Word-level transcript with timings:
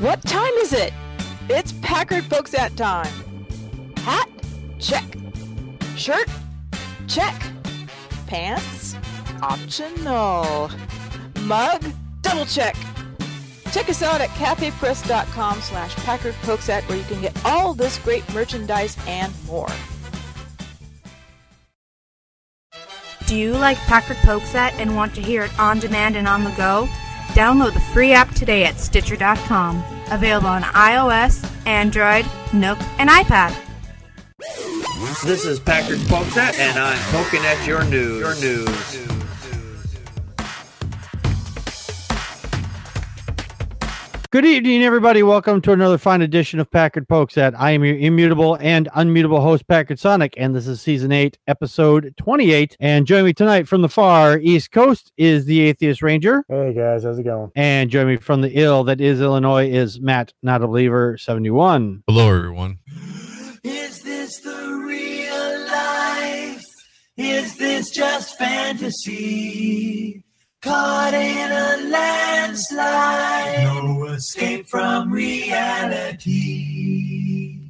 What 0.00 0.22
time 0.24 0.52
is 0.58 0.74
it? 0.74 0.92
It's 1.48 1.72
Packard 1.80 2.28
Pokes 2.28 2.52
at 2.52 2.76
time. 2.76 3.10
Hat? 3.96 4.28
Check. 4.78 5.04
Shirt? 5.96 6.28
Check. 7.08 7.34
Pants? 8.26 8.94
Optional. 9.40 10.70
Mug? 11.44 11.82
Double 12.20 12.44
check. 12.44 12.76
Check 13.72 13.88
us 13.88 14.02
out 14.02 14.20
at 14.20 14.28
cafepress.com 14.30 15.62
slash 15.62 15.96
Packard 15.96 16.34
Pokesat 16.42 16.86
where 16.90 16.98
you 16.98 17.04
can 17.04 17.22
get 17.22 17.34
all 17.46 17.72
this 17.72 17.98
great 18.00 18.30
merchandise 18.34 18.98
and 19.06 19.32
more. 19.46 19.70
Do 23.24 23.34
you 23.34 23.54
like 23.54 23.78
Packard 23.78 24.18
Pokesat 24.18 24.72
and 24.72 24.94
want 24.94 25.14
to 25.14 25.22
hear 25.22 25.44
it 25.44 25.58
on 25.58 25.78
demand 25.78 26.16
and 26.16 26.28
on 26.28 26.44
the 26.44 26.50
go? 26.50 26.86
Download 27.34 27.74
the 27.74 27.80
free 27.80 28.12
app 28.12 28.34
today 28.34 28.64
at 28.64 28.78
Stitcher.com. 28.78 29.82
Available 30.10 30.48
on 30.48 30.62
iOS, 30.62 31.44
Android, 31.66 32.24
Nook, 32.52 32.78
and 32.98 33.10
iPad. 33.10 33.54
This 35.24 35.44
is 35.44 35.58
Packard 35.58 35.98
Pokesat, 35.98 36.58
and 36.58 36.78
I'm 36.78 36.98
poking 37.12 37.44
at 37.44 37.66
your 37.66 37.84
news. 37.84 38.20
Your 38.20 38.34
news. 38.36 39.15
Good 44.32 44.44
evening, 44.44 44.82
everybody. 44.82 45.22
Welcome 45.22 45.60
to 45.62 45.72
another 45.72 45.98
fine 45.98 46.20
edition 46.20 46.58
of 46.58 46.68
Packard 46.68 47.08
Pokes 47.08 47.38
at 47.38 47.58
I 47.58 47.70
am 47.70 47.84
your 47.84 47.96
immutable 47.96 48.56
and 48.60 48.88
unmutable 48.88 49.40
host, 49.40 49.68
Packard 49.68 50.00
Sonic, 50.00 50.34
and 50.36 50.54
this 50.54 50.66
is 50.66 50.80
season 50.80 51.12
eight, 51.12 51.38
episode 51.46 52.12
28. 52.16 52.76
And 52.80 53.06
joining 53.06 53.26
me 53.26 53.32
tonight 53.32 53.68
from 53.68 53.82
the 53.82 53.88
far 53.88 54.38
East 54.38 54.72
Coast 54.72 55.12
is 55.16 55.44
the 55.44 55.60
Atheist 55.60 56.02
Ranger. 56.02 56.44
Hey 56.48 56.74
guys, 56.74 57.04
how's 57.04 57.20
it 57.20 57.22
going? 57.22 57.52
And 57.54 57.88
joining 57.88 58.14
me 58.14 58.16
from 58.16 58.40
the 58.40 58.50
ill 58.50 58.82
that 58.84 59.00
is 59.00 59.20
Illinois 59.20 59.70
is 59.70 60.00
Matt, 60.00 60.32
not 60.42 60.60
a 60.60 60.66
believer, 60.66 61.16
71. 61.16 62.02
Hello, 62.08 62.28
everyone. 62.28 62.78
Is 63.62 64.02
this 64.02 64.40
the 64.40 64.82
real 64.84 65.66
life? 65.68 66.64
Is 67.16 67.56
this 67.56 67.90
just 67.90 68.36
fantasy? 68.38 70.25
Caught 70.62 71.14
in 71.14 71.52
a 71.52 71.90
landslide, 71.90 73.64
no 73.64 74.06
escape 74.06 74.68
from 74.68 75.12
reality. 75.12 76.66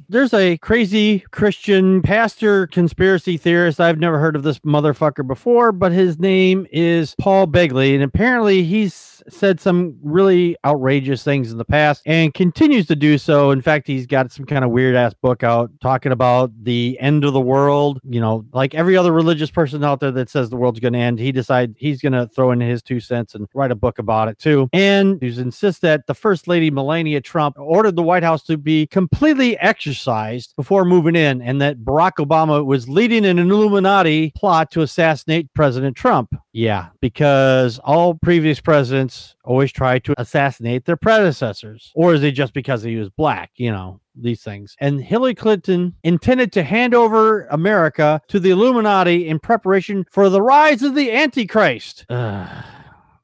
There's 0.09 0.33
a 0.33 0.57
crazy 0.59 1.25
Christian 1.31 2.01
pastor 2.01 2.67
conspiracy 2.67 3.35
theorist. 3.35 3.81
I've 3.81 3.99
never 3.99 4.19
heard 4.19 4.37
of 4.37 4.43
this 4.43 4.59
motherfucker 4.59 5.27
before, 5.27 5.73
but 5.73 5.91
his 5.91 6.17
name 6.17 6.65
is 6.71 7.13
Paul 7.19 7.45
Begley. 7.47 7.93
And 7.93 8.01
apparently 8.01 8.63
he's 8.63 9.16
said 9.29 9.59
some 9.59 9.97
really 10.01 10.55
outrageous 10.65 11.23
things 11.23 11.51
in 11.51 11.57
the 11.57 11.65
past 11.65 12.01
and 12.05 12.33
continues 12.33 12.87
to 12.87 12.95
do 12.95 13.17
so. 13.17 13.51
In 13.51 13.61
fact, 13.61 13.87
he's 13.87 14.05
got 14.05 14.31
some 14.31 14.45
kind 14.45 14.63
of 14.63 14.71
weird 14.71 14.95
ass 14.95 15.13
book 15.13 15.43
out 15.43 15.71
talking 15.81 16.11
about 16.11 16.51
the 16.63 16.97
end 16.99 17.23
of 17.23 17.33
the 17.33 17.41
world. 17.41 17.99
You 18.03 18.19
know, 18.21 18.45
like 18.53 18.75
every 18.75 18.97
other 18.97 19.11
religious 19.11 19.51
person 19.51 19.83
out 19.83 19.99
there 19.99 20.11
that 20.11 20.29
says 20.29 20.49
the 20.49 20.57
world's 20.57 20.79
going 20.79 20.93
to 20.93 20.99
end, 20.99 21.19
he 21.19 21.31
decided 21.31 21.75
he's 21.77 22.01
going 22.01 22.13
to 22.13 22.27
throw 22.27 22.51
in 22.51 22.59
his 22.59 22.81
two 22.81 22.99
cents 22.99 23.35
and 23.35 23.47
write 23.53 23.71
a 23.71 23.75
book 23.75 23.99
about 23.99 24.27
it 24.27 24.39
too. 24.39 24.69
And 24.73 25.21
he 25.21 25.27
insists 25.39 25.81
that 25.81 26.07
the 26.07 26.13
First 26.13 26.47
Lady 26.47 26.71
Melania 26.71 27.21
Trump 27.21 27.57
ordered 27.59 27.95
the 27.95 28.03
White 28.03 28.23
House 28.23 28.43
to 28.43 28.57
be 28.57 28.87
completely 28.87 29.57
exorcised 29.59 30.55
before 30.55 30.85
moving 30.85 31.15
in, 31.15 31.41
and 31.41 31.61
that 31.61 31.79
Barack 31.79 32.13
Obama 32.25 32.65
was 32.65 32.89
leading 32.89 33.25
an 33.25 33.39
Illuminati 33.39 34.31
plot 34.35 34.71
to 34.71 34.81
assassinate 34.81 35.53
President 35.53 35.95
Trump. 35.95 36.33
Yeah, 36.57 36.87
because 37.01 37.77
all 37.83 38.15
previous 38.15 38.59
presidents 38.59 39.35
always 39.43 39.71
tried 39.71 40.03
to 40.05 40.15
assassinate 40.17 40.85
their 40.85 40.97
predecessors. 40.97 41.91
Or 41.93 42.15
is 42.15 42.23
it 42.23 42.31
just 42.31 42.53
because 42.53 42.81
he 42.81 42.95
was 42.95 43.11
black? 43.11 43.51
You 43.57 43.69
know, 43.69 44.01
these 44.15 44.41
things. 44.41 44.75
And 44.79 44.99
Hillary 44.99 45.35
Clinton 45.35 45.93
intended 46.03 46.51
to 46.53 46.63
hand 46.63 46.95
over 46.95 47.45
America 47.51 48.21
to 48.29 48.39
the 48.39 48.49
Illuminati 48.49 49.27
in 49.27 49.37
preparation 49.37 50.07
for 50.09 50.29
the 50.29 50.41
rise 50.41 50.81
of 50.81 50.95
the 50.95 51.11
Antichrist. 51.11 52.07
Ugh 52.09 52.65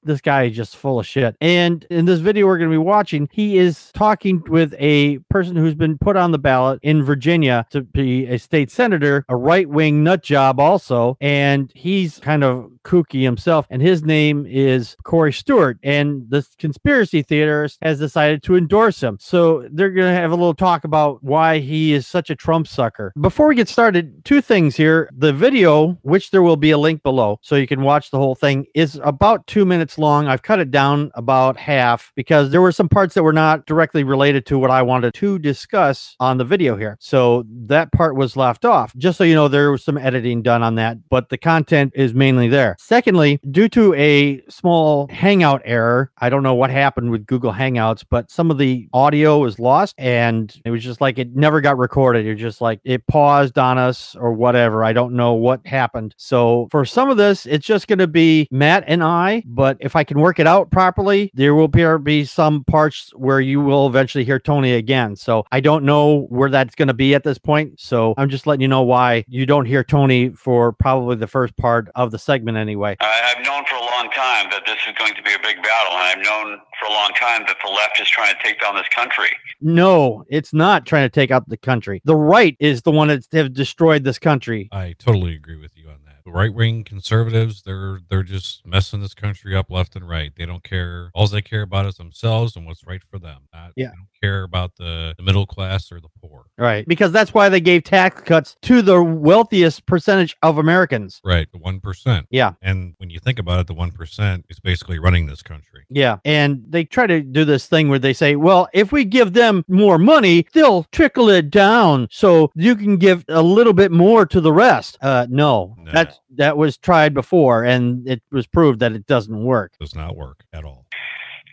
this 0.05 0.21
guy 0.21 0.43
is 0.43 0.55
just 0.55 0.75
full 0.75 0.99
of 0.99 1.07
shit. 1.07 1.35
And 1.41 1.85
in 1.89 2.05
this 2.05 2.19
video 2.19 2.45
we're 2.45 2.57
going 2.57 2.69
to 2.69 2.73
be 2.73 2.77
watching, 2.77 3.29
he 3.31 3.57
is 3.57 3.91
talking 3.93 4.43
with 4.47 4.73
a 4.79 5.19
person 5.29 5.55
who's 5.55 5.75
been 5.75 5.97
put 5.97 6.15
on 6.15 6.31
the 6.31 6.39
ballot 6.39 6.79
in 6.83 7.03
Virginia 7.03 7.65
to 7.71 7.81
be 7.81 8.27
a 8.27 8.37
state 8.37 8.71
senator, 8.71 9.25
a 9.29 9.35
right 9.35 9.67
wing 9.69 10.03
nut 10.03 10.23
job 10.23 10.59
also. 10.59 11.17
And 11.21 11.71
he's 11.75 12.19
kind 12.19 12.43
of 12.43 12.71
kooky 12.83 13.23
himself. 13.23 13.65
And 13.69 13.81
his 13.81 14.03
name 14.03 14.45
is 14.47 14.95
Corey 15.03 15.33
Stewart. 15.33 15.77
And 15.83 16.29
this 16.29 16.49
conspiracy 16.57 17.21
theorist 17.21 17.79
has 17.81 17.99
decided 17.99 18.43
to 18.43 18.55
endorse 18.55 19.01
him. 19.01 19.17
So 19.19 19.67
they're 19.71 19.91
going 19.91 20.13
to 20.13 20.19
have 20.19 20.31
a 20.31 20.35
little 20.35 20.53
talk 20.53 20.83
about 20.83 21.23
why 21.23 21.59
he 21.59 21.93
is 21.93 22.07
such 22.07 22.29
a 22.29 22.35
Trump 22.35 22.67
sucker. 22.67 23.13
Before 23.19 23.47
we 23.47 23.55
get 23.55 23.69
started, 23.69 24.23
two 24.25 24.41
things 24.41 24.75
here. 24.75 25.09
The 25.15 25.33
video, 25.33 25.97
which 26.01 26.31
there 26.31 26.41
will 26.41 26.57
be 26.57 26.71
a 26.71 26.77
link 26.77 27.03
below 27.03 27.39
so 27.41 27.55
you 27.55 27.67
can 27.67 27.81
watch 27.81 28.11
the 28.11 28.17
whole 28.17 28.35
thing, 28.35 28.65
is 28.75 28.99
about 29.03 29.47
two 29.47 29.65
minutes 29.65 29.92
long. 29.97 30.27
I've 30.27 30.41
cut 30.41 30.59
it 30.59 30.71
down 30.71 31.11
about 31.15 31.57
half 31.57 32.11
because 32.15 32.51
there 32.51 32.61
were 32.61 32.71
some 32.71 32.89
parts 32.89 33.13
that 33.15 33.23
were 33.23 33.33
not 33.33 33.65
directly 33.65 34.03
related 34.03 34.45
to 34.47 34.59
what 34.59 34.71
I 34.71 34.81
wanted 34.81 35.13
to 35.15 35.39
discuss 35.39 36.15
on 36.19 36.37
the 36.37 36.45
video 36.45 36.75
here. 36.75 36.97
So 36.99 37.45
that 37.65 37.91
part 37.91 38.15
was 38.15 38.35
left 38.35 38.65
off. 38.65 38.95
Just 38.95 39.17
so 39.17 39.23
you 39.23 39.35
know, 39.35 39.47
there 39.47 39.71
was 39.71 39.83
some 39.83 39.97
editing 39.97 40.41
done 40.41 40.63
on 40.63 40.75
that, 40.75 40.97
but 41.09 41.29
the 41.29 41.37
content 41.37 41.93
is 41.95 42.13
mainly 42.13 42.47
there. 42.47 42.75
Secondly, 42.79 43.39
due 43.51 43.69
to 43.69 43.93
a 43.95 44.41
small 44.49 45.07
Hangout 45.09 45.61
error, 45.65 46.11
I 46.17 46.29
don't 46.29 46.43
know 46.43 46.55
what 46.55 46.69
happened 46.69 47.11
with 47.11 47.25
Google 47.25 47.53
Hangouts, 47.53 48.03
but 48.09 48.31
some 48.31 48.51
of 48.51 48.57
the 48.57 48.87
audio 48.93 49.39
was 49.39 49.59
lost 49.59 49.95
and 49.97 50.53
it 50.65 50.71
was 50.71 50.83
just 50.83 51.01
like 51.01 51.17
it 51.17 51.35
never 51.35 51.61
got 51.61 51.77
recorded. 51.77 52.25
You're 52.25 52.35
just 52.35 52.61
like 52.61 52.79
it 52.83 53.05
paused 53.07 53.57
on 53.57 53.77
us 53.77 54.15
or 54.15 54.33
whatever. 54.33 54.83
I 54.83 54.93
don't 54.93 55.13
know 55.13 55.33
what 55.33 55.65
happened. 55.65 56.15
So 56.17 56.67
for 56.71 56.85
some 56.85 57.09
of 57.09 57.17
this, 57.17 57.45
it's 57.45 57.65
just 57.65 57.87
going 57.87 57.99
to 57.99 58.07
be 58.07 58.47
Matt 58.51 58.83
and 58.87 59.03
I, 59.03 59.43
but 59.45 59.77
if 59.83 59.95
I 59.95 60.03
can 60.03 60.19
work 60.19 60.39
it 60.39 60.47
out 60.47 60.71
properly, 60.71 61.29
there 61.33 61.53
will 61.53 61.67
be, 61.67 61.85
be 62.03 62.25
some 62.25 62.63
parts 62.63 63.11
where 63.15 63.41
you 63.41 63.59
will 63.61 63.85
eventually 63.87 64.23
hear 64.23 64.39
Tony 64.39 64.73
again. 64.73 65.15
So 65.15 65.43
I 65.51 65.59
don't 65.59 65.83
know 65.83 66.21
where 66.29 66.49
that's 66.49 66.73
going 66.75 66.87
to 66.87 66.93
be 66.93 67.13
at 67.13 67.23
this 67.23 67.37
point. 67.37 67.79
So 67.79 68.13
I'm 68.17 68.29
just 68.29 68.47
letting 68.47 68.61
you 68.61 68.67
know 68.67 68.81
why 68.83 69.25
you 69.27 69.45
don't 69.45 69.65
hear 69.65 69.83
Tony 69.83 70.29
for 70.29 70.71
probably 70.71 71.17
the 71.17 71.27
first 71.27 71.55
part 71.57 71.89
of 71.95 72.11
the 72.11 72.19
segment 72.19 72.57
anyway. 72.57 72.95
I- 72.99 73.33
I've 73.35 73.45
known 73.45 73.65
for 73.65 73.75
a 73.75 73.81
long 73.81 74.09
time 74.15 74.49
that 74.51 74.63
this 74.65 74.77
is 74.87 74.93
going 74.97 75.13
to 75.15 75.21
be 75.23 75.33
a 75.33 75.39
big 75.39 75.57
battle, 75.61 75.93
and 75.93 76.03
I've 76.03 76.23
known 76.23 76.59
for 76.79 76.85
a 76.87 76.91
long 76.93 77.11
time 77.19 77.43
that 77.47 77.57
the 77.63 77.69
left 77.71 77.99
is 77.99 78.07
trying 78.07 78.33
to 78.35 78.43
take 78.43 78.61
down 78.61 78.75
this 78.75 78.87
country. 78.95 79.29
No, 79.61 80.23
it's 80.29 80.53
not 80.53 80.85
trying 80.85 81.05
to 81.05 81.09
take 81.09 81.31
out 81.31 81.47
the 81.49 81.57
country. 81.57 82.01
The 82.05 82.15
right 82.15 82.55
is 82.59 82.81
the 82.83 82.91
one 82.91 83.07
that 83.09 83.25
have 83.33 83.53
destroyed 83.53 84.03
this 84.03 84.19
country. 84.19 84.69
I 84.71 84.95
totally 84.99 85.33
agree 85.35 85.57
with 85.57 85.71
you 85.75 85.87
on 85.89 85.95
that. 86.02 86.02
The 86.25 86.31
right 86.31 86.53
wing 86.53 86.83
conservatives, 86.83 87.61
they're 87.63 87.99
they're 88.09 88.23
just 88.23 88.65
messing 88.65 89.01
this 89.01 89.13
country 89.13 89.55
up 89.55 89.69
left 89.69 89.95
and 89.95 90.07
right. 90.07 90.31
They 90.35 90.45
don't 90.45 90.63
care. 90.63 91.09
All 91.13 91.27
they 91.27 91.41
care 91.41 91.61
about 91.63 91.85
is 91.85 91.95
themselves 91.95 92.55
and 92.55 92.65
what's 92.65 92.85
right 92.85 93.01
for 93.09 93.19
them. 93.19 93.41
Not, 93.53 93.71
Yeah. 93.75 93.87
They 93.87 93.95
don't 93.95 94.07
care 94.21 94.43
about 94.43 94.71
the, 94.77 95.13
the 95.17 95.23
middle 95.23 95.45
class 95.45 95.91
or 95.91 95.99
the 95.99 96.07
poor. 96.21 96.45
Right. 96.57 96.87
Because 96.87 97.11
that's 97.11 97.33
why 97.33 97.49
they 97.49 97.59
gave 97.59 97.83
tax 97.83 98.21
cuts 98.21 98.55
to 98.63 98.81
the 98.81 99.01
wealthiest 99.03 99.85
percentage 99.85 100.37
of 100.41 100.57
Americans. 100.57 101.19
Right. 101.25 101.51
The 101.51 101.57
one 101.57 101.79
percent. 101.79 102.27
Yeah. 102.29 102.53
And 102.61 102.93
when 102.97 103.09
you 103.09 103.19
think 103.19 103.39
about 103.39 103.59
it, 103.59 103.67
the 103.67 103.73
one 103.73 103.91
percent 103.91 104.45
is 104.49 104.59
basically 104.59 104.99
running 104.99 105.25
this 105.25 105.41
country. 105.41 105.85
Yeah. 105.89 106.19
And 106.23 106.63
they 106.69 106.85
try 106.85 107.07
to 107.07 107.21
do 107.21 107.43
this 107.45 107.67
thing 107.67 107.89
where 107.89 107.99
they 107.99 108.13
say, 108.13 108.35
well, 108.35 108.69
if 108.73 108.91
we 108.91 109.03
give 109.05 109.33
them 109.33 109.65
more 109.67 109.97
money, 109.97 110.47
they'll 110.53 110.83
trickle 110.85 111.29
it 111.29 111.49
down 111.49 112.07
so 112.11 112.51
you 112.55 112.75
can 112.75 112.97
give 112.97 113.25
a 113.27 113.41
little 113.41 113.73
bit 113.73 113.91
more 113.91 114.25
to 114.27 114.39
the 114.39 114.53
rest. 114.53 114.97
Uh 115.01 115.27
no. 115.29 115.75
No. 115.79 115.91
That 116.35 116.57
was 116.57 116.77
tried 116.77 117.13
before 117.13 117.63
and 117.63 118.07
it 118.07 118.21
was 118.31 118.47
proved 118.47 118.79
that 118.79 118.93
it 118.93 119.05
doesn't 119.05 119.43
work. 119.43 119.73
Does 119.79 119.95
not 119.95 120.15
work 120.15 120.43
at 120.53 120.63
all. 120.63 120.85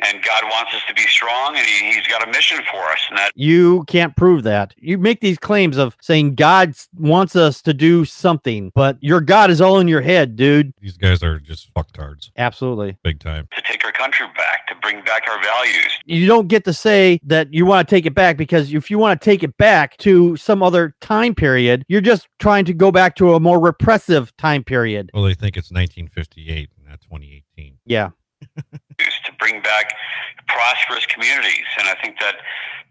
And 0.02 0.22
God 0.22 0.42
wants 0.44 0.74
us 0.74 0.82
to 0.88 0.94
be 0.94 1.02
strong, 1.02 1.56
and 1.56 1.66
he, 1.66 1.92
He's 1.92 2.06
got 2.06 2.26
a 2.26 2.30
mission 2.30 2.58
for 2.70 2.80
us, 2.90 3.00
and 3.08 3.18
that 3.18 3.32
You 3.34 3.84
can't 3.84 4.16
prove 4.16 4.42
that. 4.44 4.74
You 4.78 4.98
make 4.98 5.20
these 5.20 5.38
claims 5.38 5.76
of 5.76 5.96
saying 6.00 6.34
God 6.36 6.74
wants 6.96 7.36
us 7.36 7.60
to 7.62 7.74
do 7.74 8.04
something, 8.04 8.72
but 8.74 8.96
your 9.00 9.20
God 9.20 9.50
is 9.50 9.60
all 9.60 9.78
in 9.78 9.88
your 9.88 10.00
head, 10.00 10.36
dude. 10.36 10.72
These 10.80 10.96
guys 10.96 11.22
are 11.22 11.38
just 11.38 11.72
fucktards, 11.74 12.30
Absolutely. 12.36 12.96
big 13.02 13.20
time. 13.20 13.48
to 13.54 13.62
take 13.62 13.84
our 13.84 13.92
country 13.92 14.26
back, 14.36 14.66
to 14.68 14.74
bring 14.82 15.02
back 15.04 15.22
our 15.28 15.42
values. 15.42 15.92
You 16.06 16.26
don't 16.26 16.48
get 16.48 16.64
to 16.64 16.72
say 16.72 17.20
that 17.24 17.52
you 17.52 17.66
want 17.66 17.86
to 17.88 17.94
take 17.94 18.06
it 18.06 18.14
back 18.14 18.36
because 18.36 18.72
if 18.72 18.90
you 18.90 18.98
want 18.98 19.20
to 19.20 19.24
take 19.24 19.42
it 19.42 19.56
back 19.58 19.96
to 19.98 20.36
some 20.36 20.62
other 20.62 20.94
time 21.00 21.34
period, 21.34 21.84
you're 21.88 22.00
just 22.00 22.28
trying 22.38 22.64
to 22.64 22.72
go 22.74 22.90
back 22.90 23.16
to 23.16 23.34
a 23.34 23.40
more 23.40 23.60
repressive 23.60 24.34
time 24.36 24.64
period. 24.64 25.10
Well, 25.12 25.24
they 25.24 25.34
think 25.34 25.56
it's 25.56 25.70
1958 25.70 26.70
and 26.78 26.88
not 26.88 27.00
2018. 27.02 27.78
Yeah. 27.86 28.10
bring 29.40 29.60
back 29.62 29.92
prosperous 30.46 31.06
communities. 31.06 31.66
And 31.78 31.88
I 31.88 31.94
think 32.00 32.20
that 32.20 32.36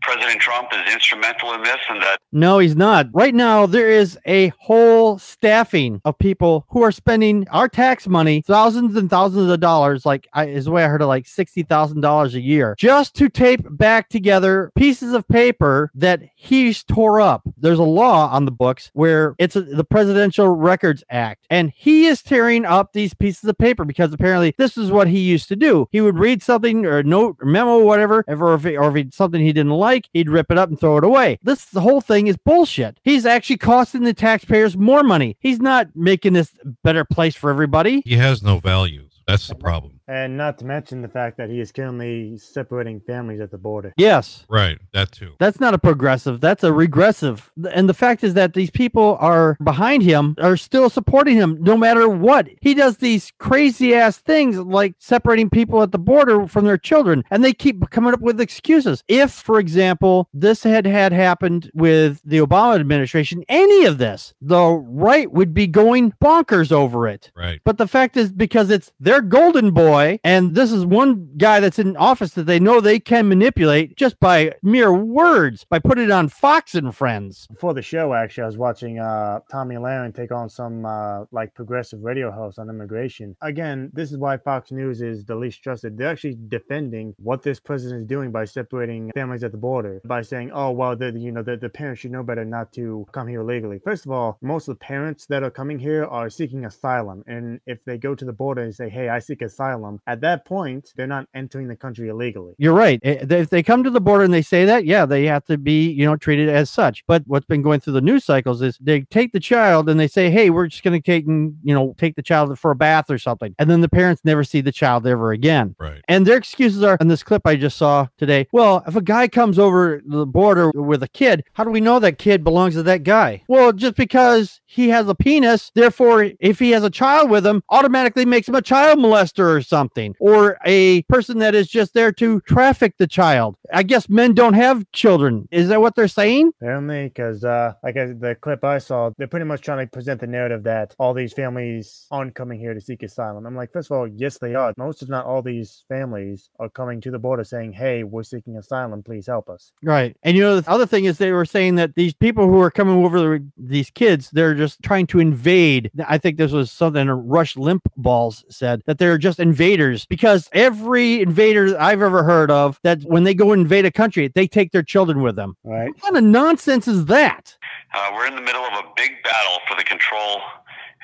President 0.01 0.39
Trump 0.39 0.69
is 0.73 0.93
instrumental 0.93 1.53
in 1.53 1.63
this 1.63 1.77
and 1.89 2.01
that 2.01 2.19
No, 2.31 2.59
he's 2.59 2.75
not. 2.75 3.07
Right 3.13 3.33
now, 3.35 3.65
there 3.65 3.89
is 3.89 4.17
a 4.25 4.49
whole 4.59 5.19
staffing 5.19 6.01
of 6.05 6.17
people 6.17 6.65
who 6.69 6.81
are 6.83 6.91
spending 6.91 7.47
our 7.49 7.67
tax 7.67 8.07
money, 8.07 8.41
thousands 8.41 8.95
and 8.95 9.09
thousands 9.09 9.51
of 9.51 9.59
dollars, 9.59 10.05
like 10.05 10.27
I, 10.33 10.45
is 10.47 10.65
the 10.65 10.71
way 10.71 10.83
I 10.83 10.87
heard 10.87 11.01
it, 11.01 11.07
like 11.07 11.27
sixty 11.27 11.63
thousand 11.63 12.01
dollars 12.01 12.35
a 12.35 12.41
year, 12.41 12.75
just 12.77 13.15
to 13.15 13.29
tape 13.29 13.61
back 13.69 14.09
together 14.09 14.71
pieces 14.75 15.13
of 15.13 15.27
paper 15.27 15.91
that 15.95 16.21
he's 16.35 16.83
tore 16.83 17.19
up. 17.19 17.43
There's 17.57 17.79
a 17.79 17.83
law 17.83 18.29
on 18.29 18.45
the 18.45 18.51
books 18.51 18.91
where 18.93 19.35
it's 19.39 19.55
a, 19.55 19.61
the 19.61 19.83
Presidential 19.83 20.47
Records 20.47 21.03
Act, 21.09 21.45
and 21.49 21.71
he 21.75 22.05
is 22.05 22.21
tearing 22.21 22.65
up 22.65 22.93
these 22.93 23.13
pieces 23.13 23.49
of 23.49 23.57
paper 23.57 23.85
because 23.85 24.13
apparently 24.13 24.55
this 24.57 24.77
is 24.77 24.91
what 24.91 25.07
he 25.07 25.19
used 25.19 25.47
to 25.49 25.55
do. 25.55 25.87
He 25.91 26.01
would 26.01 26.17
read 26.17 26.41
something 26.41 26.85
or 26.85 27.03
note, 27.03 27.37
or 27.39 27.45
memo, 27.45 27.79
or 27.79 27.85
whatever, 27.85 28.23
or 28.27 28.53
if, 28.55 28.65
or 28.65 28.97
if 28.97 29.13
something 29.13 29.41
he 29.41 29.53
didn't 29.53 29.71
like, 29.71 29.88
he'd 30.13 30.29
rip 30.29 30.51
it 30.51 30.57
up 30.57 30.69
and 30.69 30.79
throw 30.79 30.97
it 30.97 31.03
away. 31.03 31.39
This 31.41 31.65
the 31.65 31.81
whole 31.81 32.01
thing 32.01 32.27
is 32.27 32.37
bullshit. 32.37 32.99
He's 33.03 33.25
actually 33.25 33.57
costing 33.57 34.03
the 34.03 34.13
taxpayers 34.13 34.77
more 34.77 35.03
money. 35.03 35.37
He's 35.39 35.59
not 35.59 35.87
making 35.95 36.33
this 36.33 36.51
better 36.83 37.05
place 37.05 37.35
for 37.35 37.49
everybody. 37.49 38.01
He 38.05 38.15
has 38.15 38.43
no 38.43 38.59
values. 38.59 39.21
That's 39.27 39.47
the 39.47 39.55
problem. 39.55 39.98
And 40.09 40.37
not 40.37 40.57
to 40.57 40.65
mention 40.65 41.03
the 41.03 41.07
fact 41.07 41.37
that 41.37 41.51
he 41.51 41.59
is 41.59 41.71
currently 41.71 42.35
separating 42.37 42.99
families 42.99 43.39
at 43.39 43.51
the 43.51 43.59
border. 43.59 43.93
Yes. 43.95 44.43
Right. 44.49 44.79
That 44.91 45.11
too. 45.11 45.35
That's 45.37 45.59
not 45.59 45.75
a 45.75 45.77
progressive. 45.77 46.41
That's 46.41 46.63
a 46.63 46.73
regressive. 46.73 47.51
And 47.71 47.87
the 47.87 47.93
fact 47.93 48.23
is 48.23 48.33
that 48.33 48.55
these 48.55 48.71
people 48.71 49.17
are 49.19 49.55
behind 49.63 50.01
him, 50.01 50.35
are 50.41 50.57
still 50.57 50.89
supporting 50.89 51.35
him 51.35 51.59
no 51.61 51.77
matter 51.77 52.09
what. 52.09 52.47
He 52.59 52.73
does 52.73 52.97
these 52.97 53.31
crazy 53.37 53.93
ass 53.93 54.17
things 54.17 54.57
like 54.57 54.95
separating 54.97 55.49
people 55.51 55.83
at 55.83 55.91
the 55.91 55.99
border 55.99 56.47
from 56.47 56.65
their 56.65 56.77
children, 56.77 57.23
and 57.29 57.43
they 57.43 57.53
keep 57.53 57.91
coming 57.91 58.13
up 58.13 58.21
with 58.21 58.41
excuses. 58.41 59.03
If, 59.07 59.31
for 59.31 59.59
example, 59.59 60.27
this 60.33 60.63
had 60.63 60.87
had 60.87 61.13
happened 61.13 61.69
with 61.75 62.19
the 62.25 62.39
Obama 62.39 62.79
administration, 62.79 63.43
any 63.47 63.85
of 63.85 63.99
this, 63.99 64.33
the 64.41 64.65
right 64.71 65.31
would 65.31 65.53
be 65.53 65.67
going 65.67 66.13
bonkers 66.19 66.71
over 66.71 67.07
it. 67.07 67.31
Right. 67.35 67.61
But 67.63 67.77
the 67.77 67.87
fact 67.87 68.17
is, 68.17 68.31
because 68.31 68.71
it's 68.71 68.91
their 68.99 69.21
golden 69.21 69.69
boy, 69.69 69.98
and 70.23 70.55
this 70.55 70.71
is 70.71 70.85
one 70.85 71.29
guy 71.37 71.59
that's 71.59 71.79
in 71.79 71.97
office 71.97 72.31
that 72.33 72.43
they 72.43 72.59
know 72.59 72.79
they 72.79 72.99
can 72.99 73.27
manipulate 73.27 73.95
just 73.97 74.19
by 74.19 74.53
mere 74.63 74.93
words, 74.93 75.65
by 75.69 75.79
putting 75.79 76.05
it 76.05 76.11
on 76.11 76.29
Fox 76.29 76.75
and 76.75 76.95
Friends. 76.95 77.47
Before 77.47 77.73
the 77.73 77.81
show, 77.81 78.13
actually, 78.13 78.43
I 78.43 78.47
was 78.47 78.57
watching 78.57 78.99
uh, 78.99 79.39
Tomi 79.51 79.75
Lahren 79.75 80.13
take 80.15 80.31
on 80.31 80.49
some 80.49 80.85
uh, 80.85 81.25
like 81.31 81.53
progressive 81.53 81.99
radio 82.03 82.31
host 82.31 82.59
on 82.59 82.69
immigration. 82.69 83.35
Again, 83.41 83.89
this 83.93 84.11
is 84.11 84.17
why 84.17 84.37
Fox 84.37 84.71
News 84.71 85.01
is 85.01 85.25
the 85.25 85.35
least 85.35 85.63
trusted. 85.63 85.97
They're 85.97 86.09
actually 86.09 86.37
defending 86.47 87.13
what 87.17 87.41
this 87.43 87.59
president 87.59 88.01
is 88.01 88.07
doing 88.07 88.31
by 88.31 88.45
separating 88.45 89.11
families 89.15 89.43
at 89.43 89.51
the 89.51 89.57
border 89.57 90.01
by 90.05 90.21
saying, 90.21 90.51
"Oh, 90.53 90.71
well, 90.71 90.95
the 90.95 91.11
you 91.11 91.31
know 91.31 91.43
the, 91.43 91.57
the 91.57 91.69
parents 91.69 92.01
should 92.01 92.11
know 92.11 92.23
better 92.23 92.45
not 92.45 92.71
to 92.73 93.05
come 93.11 93.27
here 93.27 93.41
illegally." 93.41 93.79
First 93.83 94.05
of 94.05 94.11
all, 94.11 94.37
most 94.41 94.67
of 94.67 94.75
the 94.75 94.85
parents 94.85 95.25
that 95.27 95.43
are 95.43 95.51
coming 95.51 95.79
here 95.79 96.05
are 96.05 96.29
seeking 96.29 96.65
asylum, 96.65 97.23
and 97.27 97.59
if 97.65 97.83
they 97.83 97.97
go 97.97 98.15
to 98.15 98.25
the 98.25 98.33
border 98.33 98.61
and 98.61 98.73
say, 98.73 98.89
"Hey, 98.89 99.09
I 99.09 99.19
seek 99.19 99.41
asylum," 99.41 99.88
at 100.07 100.21
that 100.21 100.45
point, 100.45 100.93
they're 100.95 101.07
not 101.07 101.27
entering 101.33 101.67
the 101.67 101.75
country 101.75 102.09
illegally. 102.09 102.53
You're 102.57 102.73
right. 102.73 102.99
Eh, 103.03 103.25
if 103.29 103.49
they 103.49 103.63
come 103.63 103.83
to 103.83 103.89
the 103.89 104.01
border 104.01 104.23
and 104.23 104.33
they 104.33 104.41
say 104.41 104.65
that, 104.65 104.85
yeah, 104.85 105.05
they 105.05 105.25
have 105.25 105.45
to 105.45 105.57
be, 105.57 105.89
you 105.89 106.05
know, 106.05 106.15
treated 106.15 106.49
as 106.49 106.69
such. 106.69 107.03
But 107.07 107.23
what's 107.25 107.45
been 107.45 107.61
going 107.61 107.79
through 107.79 107.93
the 107.93 108.01
news 108.01 108.25
cycles 108.25 108.61
is 108.61 108.77
they 108.79 109.01
take 109.01 109.31
the 109.31 109.39
child 109.39 109.89
and 109.89 109.99
they 109.99 110.07
say, 110.07 110.29
hey, 110.29 110.49
we're 110.49 110.67
just 110.67 110.83
going 110.83 110.99
to 110.99 111.05
take, 111.05 111.25
and, 111.27 111.55
you 111.63 111.73
know, 111.73 111.95
take 111.97 112.15
the 112.15 112.21
child 112.21 112.57
for 112.59 112.71
a 112.71 112.75
bath 112.75 113.09
or 113.09 113.17
something. 113.17 113.55
And 113.57 113.69
then 113.69 113.81
the 113.81 113.89
parents 113.89 114.21
never 114.23 114.43
see 114.43 114.61
the 114.61 114.71
child 114.71 115.07
ever 115.07 115.31
again. 115.31 115.75
Right. 115.79 116.01
And 116.07 116.25
their 116.25 116.37
excuses 116.37 116.83
are 116.83 116.97
in 116.99 117.07
this 117.07 117.23
clip 117.23 117.43
I 117.45 117.55
just 117.55 117.77
saw 117.77 118.07
today. 118.17 118.47
Well, 118.51 118.83
if 118.87 118.95
a 118.95 119.01
guy 119.01 119.27
comes 119.27 119.59
over 119.59 120.01
the 120.05 120.25
border 120.25 120.71
with 120.73 121.03
a 121.03 121.07
kid, 121.07 121.43
how 121.53 121.63
do 121.63 121.71
we 121.71 121.81
know 121.81 121.99
that 121.99 122.17
kid 122.17 122.43
belongs 122.43 122.75
to 122.75 122.83
that 122.83 123.03
guy? 123.03 123.43
Well, 123.47 123.71
just 123.71 123.95
because 123.95 124.61
he 124.65 124.89
has 124.89 125.07
a 125.07 125.15
penis, 125.15 125.71
therefore, 125.73 126.31
if 126.39 126.59
he 126.59 126.71
has 126.71 126.83
a 126.83 126.89
child 126.89 127.29
with 127.29 127.45
him, 127.45 127.63
automatically 127.69 128.25
makes 128.25 128.47
him 128.47 128.55
a 128.55 128.61
child 128.61 128.99
molester 128.99 129.57
or 129.57 129.61
something, 129.69 130.15
or 130.19 130.57
a 130.65 131.03
person 131.03 131.39
that 131.39 131.55
is 131.55 131.67
just 131.67 131.93
there 131.93 132.11
to 132.13 132.41
traffic 132.41 132.95
the 132.97 133.07
child. 133.07 133.55
I 133.71 133.83
guess 133.83 134.09
men 134.09 134.33
don't 134.33 134.53
have 134.55 134.89
children. 134.91 135.47
Is 135.51 135.69
that 135.69 135.81
what 135.81 135.95
they're 135.95 136.07
saying? 136.07 136.51
Apparently, 136.61 137.07
because 137.09 137.43
uh, 137.43 137.73
like 137.83 137.95
the 137.95 138.35
clip 138.41 138.63
I 138.63 138.79
saw, 138.79 139.11
they're 139.17 139.27
pretty 139.27 139.45
much 139.45 139.61
trying 139.61 139.85
to 139.85 139.91
present 139.91 140.19
the 140.19 140.27
narrative 140.27 140.63
that 140.63 140.95
all 140.99 141.13
these 141.13 141.33
families 141.33 142.07
aren't 142.11 142.35
coming 142.35 142.59
here 142.59 142.73
to 142.73 142.81
seek 142.81 143.03
asylum. 143.03 143.45
I'm 143.45 143.55
like, 143.55 143.71
first 143.71 143.91
of 143.91 143.97
all, 143.97 144.07
yes, 144.07 144.37
they 144.39 144.55
are. 144.55 144.73
Most, 144.77 145.01
if 145.01 145.09
not 145.09 145.25
all, 145.25 145.41
these 145.41 145.85
families 145.87 146.49
are 146.59 146.69
coming 146.69 146.99
to 147.01 147.11
the 147.11 147.19
border 147.19 147.43
saying, 147.43 147.73
"Hey, 147.73 148.03
we're 148.03 148.23
seeking 148.23 148.57
asylum. 148.57 149.03
Please 149.03 149.27
help 149.27 149.49
us." 149.49 149.71
Right. 149.83 150.15
And 150.23 150.35
you 150.35 150.43
know, 150.43 150.59
the 150.59 150.69
other 150.69 150.85
thing 150.87 151.05
is 151.05 151.17
they 151.17 151.31
were 151.31 151.45
saying 151.45 151.75
that 151.75 151.95
these 151.95 152.13
people 152.13 152.47
who 152.47 152.59
are 152.61 152.71
coming 152.71 153.03
over, 153.05 153.19
the- 153.19 153.45
these 153.57 153.89
kids, 153.91 154.31
they're 154.31 154.55
just 154.55 154.81
trying 154.81 155.07
to 155.07 155.19
invade. 155.19 155.91
I 156.07 156.17
think 156.17 156.37
this 156.37 156.51
was 156.51 156.71
something 156.71 157.07
Rush 157.07 157.55
Limpballs 157.55 158.43
said 158.49 158.81
that 158.85 158.97
they're 158.97 159.17
just 159.17 159.39
invaders 159.59 160.05
because 160.05 160.49
every 160.53 161.21
invader 161.21 161.75
I've 161.79 162.01
ever 162.01 162.23
heard 162.23 162.49
of, 162.49 162.79
that 162.83 163.01
when 163.03 163.25
they 163.25 163.33
go 163.33 163.51
invade 163.51 163.85
a 163.85 163.91
country, 163.91 164.29
they 164.29 164.47
take 164.47 164.71
their 164.71 164.83
children 164.83 165.21
with 165.21 165.35
them. 165.35 165.57
Right? 165.63 165.89
What 165.89 166.01
kind 166.01 166.17
of 166.17 166.23
nonsense 166.23 166.87
is 166.87 167.05
that? 167.05 167.57
Uh, 167.93 168.11
we're 168.13 168.27
in 168.27 168.35
the 168.35 168.41
middle 168.41 168.63
of 168.63 168.73
a 168.73 168.83
big 168.95 169.11
battle 169.23 169.59
for 169.67 169.75
the 169.75 169.83
control, 169.83 170.37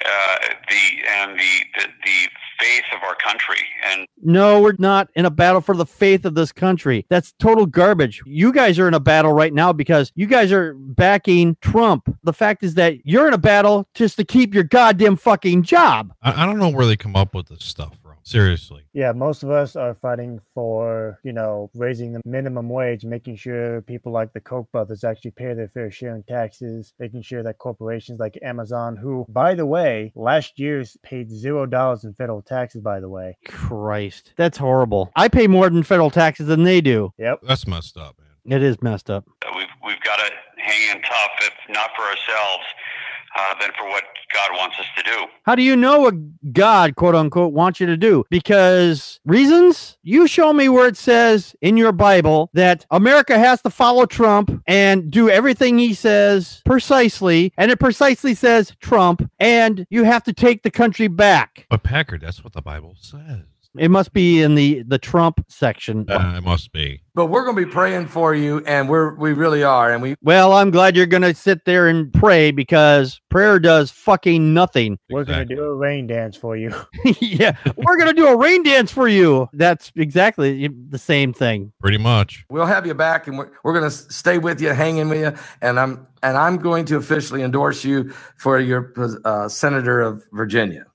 uh, 0.06 0.38
the 0.70 1.10
and 1.10 1.38
the, 1.38 1.54
the 1.76 1.88
the 2.06 2.30
faith 2.58 2.84
of 2.96 3.04
our 3.04 3.16
country. 3.16 3.58
And 3.92 4.08
No, 4.24 4.62
we're 4.62 4.76
not 4.80 5.10
in 5.16 5.26
a 5.26 5.30
battle 5.30 5.60
for 5.60 5.76
the 5.76 5.86
faith 5.86 6.24
of 6.24 6.36
this 6.36 6.54
country. 6.54 7.06
That's 7.10 7.34
total 7.40 7.66
garbage. 7.66 8.22
You 8.26 8.54
guys 8.54 8.80
are 8.80 8.88
in 8.88 8.94
a 8.94 9.00
battle 9.02 9.34
right 9.34 9.54
now 9.54 9.74
because 9.74 10.14
you 10.16 10.26
guys 10.28 10.54
are 10.54 10.74
backing 10.76 11.58
Trump. 11.60 12.16
The 12.24 12.32
fact 12.32 12.64
is 12.64 12.76
that 12.76 13.06
you're 13.06 13.28
in 13.28 13.34
a 13.34 13.38
battle 13.38 13.90
just 13.94 14.16
to 14.16 14.24
keep 14.24 14.54
your 14.54 14.64
goddamn 14.64 15.18
fucking 15.18 15.64
job. 15.64 16.14
I, 16.22 16.44
I 16.44 16.46
don't 16.46 16.60
know 16.60 16.70
where 16.70 16.86
they 16.86 16.96
come 16.96 17.18
up 17.18 17.36
with 17.36 17.48
this 17.50 17.66
stuff 17.66 17.98
from. 18.02 18.05
Seriously. 18.26 18.84
Yeah, 18.92 19.12
most 19.12 19.44
of 19.44 19.52
us 19.52 19.76
are 19.76 19.94
fighting 19.94 20.42
for, 20.56 21.20
you 21.24 21.32
know, 21.32 21.70
raising 21.76 22.14
the 22.14 22.22
minimum 22.26 22.70
wage, 22.70 23.06
making 23.06 23.36
sure 23.36 23.82
people 23.84 24.12
like 24.12 24.34
the 24.34 24.40
Koch 24.40 24.72
brothers 24.72 25.04
actually 25.04 25.32
pay 25.32 25.54
their 25.54 25.68
fair 25.68 25.92
share 25.92 26.16
in 26.16 26.24
taxes, 26.24 26.94
making 27.00 27.22
sure 27.22 27.44
that 27.44 27.60
corporations 27.60 28.20
like 28.20 28.40
Amazon, 28.42 28.98
who, 28.98 29.28
by 29.30 29.54
the 29.54 29.68
way, 29.68 30.12
last 30.16 30.60
year 30.60 30.84
paid 31.04 31.30
zero 31.30 31.68
dollars 31.68 32.04
in 32.04 32.16
federal 32.16 32.42
taxes, 32.42 32.82
by 32.82 33.00
the 33.00 33.10
way. 33.10 33.38
Christ. 33.46 34.34
That's 34.38 34.58
horrible. 34.58 35.12
I 35.16 35.28
pay 35.28 35.46
more 35.46 35.70
than 35.70 35.84
federal 35.84 36.10
taxes 36.10 36.48
than 36.48 36.64
they 36.64 36.82
do. 36.82 37.14
Yep. 37.20 37.42
That's 37.44 37.68
messed 37.68 37.96
up, 37.96 38.18
man. 38.18 38.58
It 38.58 38.64
is 38.64 38.82
messed 38.82 39.10
up. 39.10 39.26
Uh, 39.46 39.52
we've 39.56 39.68
we've 39.86 40.02
got 40.02 40.18
to 40.18 40.32
hang 40.58 40.96
in 40.96 41.02
tough, 41.04 41.32
if 41.42 41.54
not 41.70 41.92
for 41.96 42.04
ourselves, 42.04 42.64
uh, 43.36 43.56
then 43.60 43.70
for 43.78 43.88
what 43.88 44.04
God 44.34 44.50
wants 44.58 44.80
us 44.80 44.86
to 44.98 45.04
do. 45.04 45.26
How 45.44 45.56
do 45.56 45.62
you 45.62 45.76
know 45.76 46.00
what 46.00 46.54
God, 46.54 46.96
quote 46.96 47.16
unquote, 47.16 47.54
wants 47.54 47.80
you 47.80 47.86
to 47.88 47.98
do? 47.98 48.24
Because 48.30 49.20
reasons? 49.26 49.98
You 50.04 50.28
show 50.28 50.54
me 50.54 50.70
where 50.70 50.88
it 50.88 50.98
says 50.98 51.56
in 51.62 51.78
your 51.78 51.92
Bible 51.92 52.50
that 52.54 52.86
America 52.92 53.38
has 53.38 53.62
to 53.64 53.70
follow 53.70 54.06
Trump 54.06 54.62
and 54.68 55.10
do 55.12 55.30
everything 55.30 55.78
he 55.78 55.94
says 55.94 56.62
precisely, 56.66 57.54
and 57.58 57.72
it 57.72 57.80
precisely 57.80 58.34
says 58.34 58.74
Trump, 58.80 59.30
and 59.40 59.86
you 59.90 60.04
have 60.04 60.24
to 60.24 60.34
take 60.34 60.64
the 60.64 60.72
country 60.72 61.08
back. 61.08 61.66
But 61.70 61.84
Packard, 61.84 62.22
that's 62.22 62.44
what 62.44 62.54
the 62.54 62.62
Bible 62.62 62.96
says. 63.00 63.42
It 63.78 63.90
must 63.90 64.14
be 64.14 64.42
in 64.42 64.56
the 64.56 64.84
the 64.84 64.98
Trump 64.98 65.44
section. 65.50 66.06
Uh, 66.10 66.36
it 66.38 66.44
must 66.44 66.72
be. 66.72 67.02
But 67.14 67.28
we're 67.28 67.46
going 67.46 67.56
to 67.56 67.66
be 67.66 67.72
praying 67.72 68.08
for 68.08 68.36
you, 68.36 68.62
and 68.66 68.90
we're 68.90 69.16
we 69.16 69.34
really 69.34 69.64
are, 69.64 69.92
and 69.92 70.02
we 70.02 70.16
Well, 70.22 70.54
I'm 70.54 70.70
glad 70.70 70.98
you're 70.98 71.06
going 71.06 71.24
to 71.24 71.34
sit 71.34 71.64
there 71.66 71.88
and 71.88 72.14
pray 72.14 72.52
because 72.52 73.22
prayer 73.30 73.58
does 73.60 73.92
fucking 73.92 74.54
nothing. 74.54 74.98
We're 75.10 75.24
going 75.24 75.48
to 75.48 75.56
do 75.56 75.64
a 75.64 75.74
rain 75.74 76.08
dance 76.08 76.36
for 76.36 76.58
you. 76.58 76.74
yeah, 77.22 77.56
we're 77.78 77.98
going 77.98 78.10
to 78.10 78.14
do 78.14 78.28
a 78.28 78.36
rain 78.36 78.64
dance 78.64 78.92
for 78.92 79.08
you. 79.08 79.48
That's 79.54 79.92
exactly 79.96 80.68
the 80.68 80.98
same 80.98 81.32
thing. 81.32 81.72
Pretty 81.80 81.98
much. 81.98 82.46
we'll 82.50 82.66
have 82.66 82.86
you 82.86 82.94
back, 82.94 83.28
and 83.28 83.38
we're, 83.38 83.52
we're 83.64 83.74
going 83.74 83.90
to 83.90 83.96
stay 83.96 84.38
with 84.38 84.60
you, 84.62 84.70
hanging 84.70 85.08
with 85.10 85.20
you, 85.20 85.34
and 85.62 85.80
I'm 85.80 86.08
and 86.22 86.38
I'm 86.38 86.58
going 86.58 86.86
to 86.86 86.98
officially 86.98 87.44
endorse 87.44 87.86
you 87.86 88.12
for 88.36 88.60
your 88.60 88.94
uh, 89.24 89.48
senator 89.48 90.02
of 90.02 90.24
Virginia. 90.34 90.86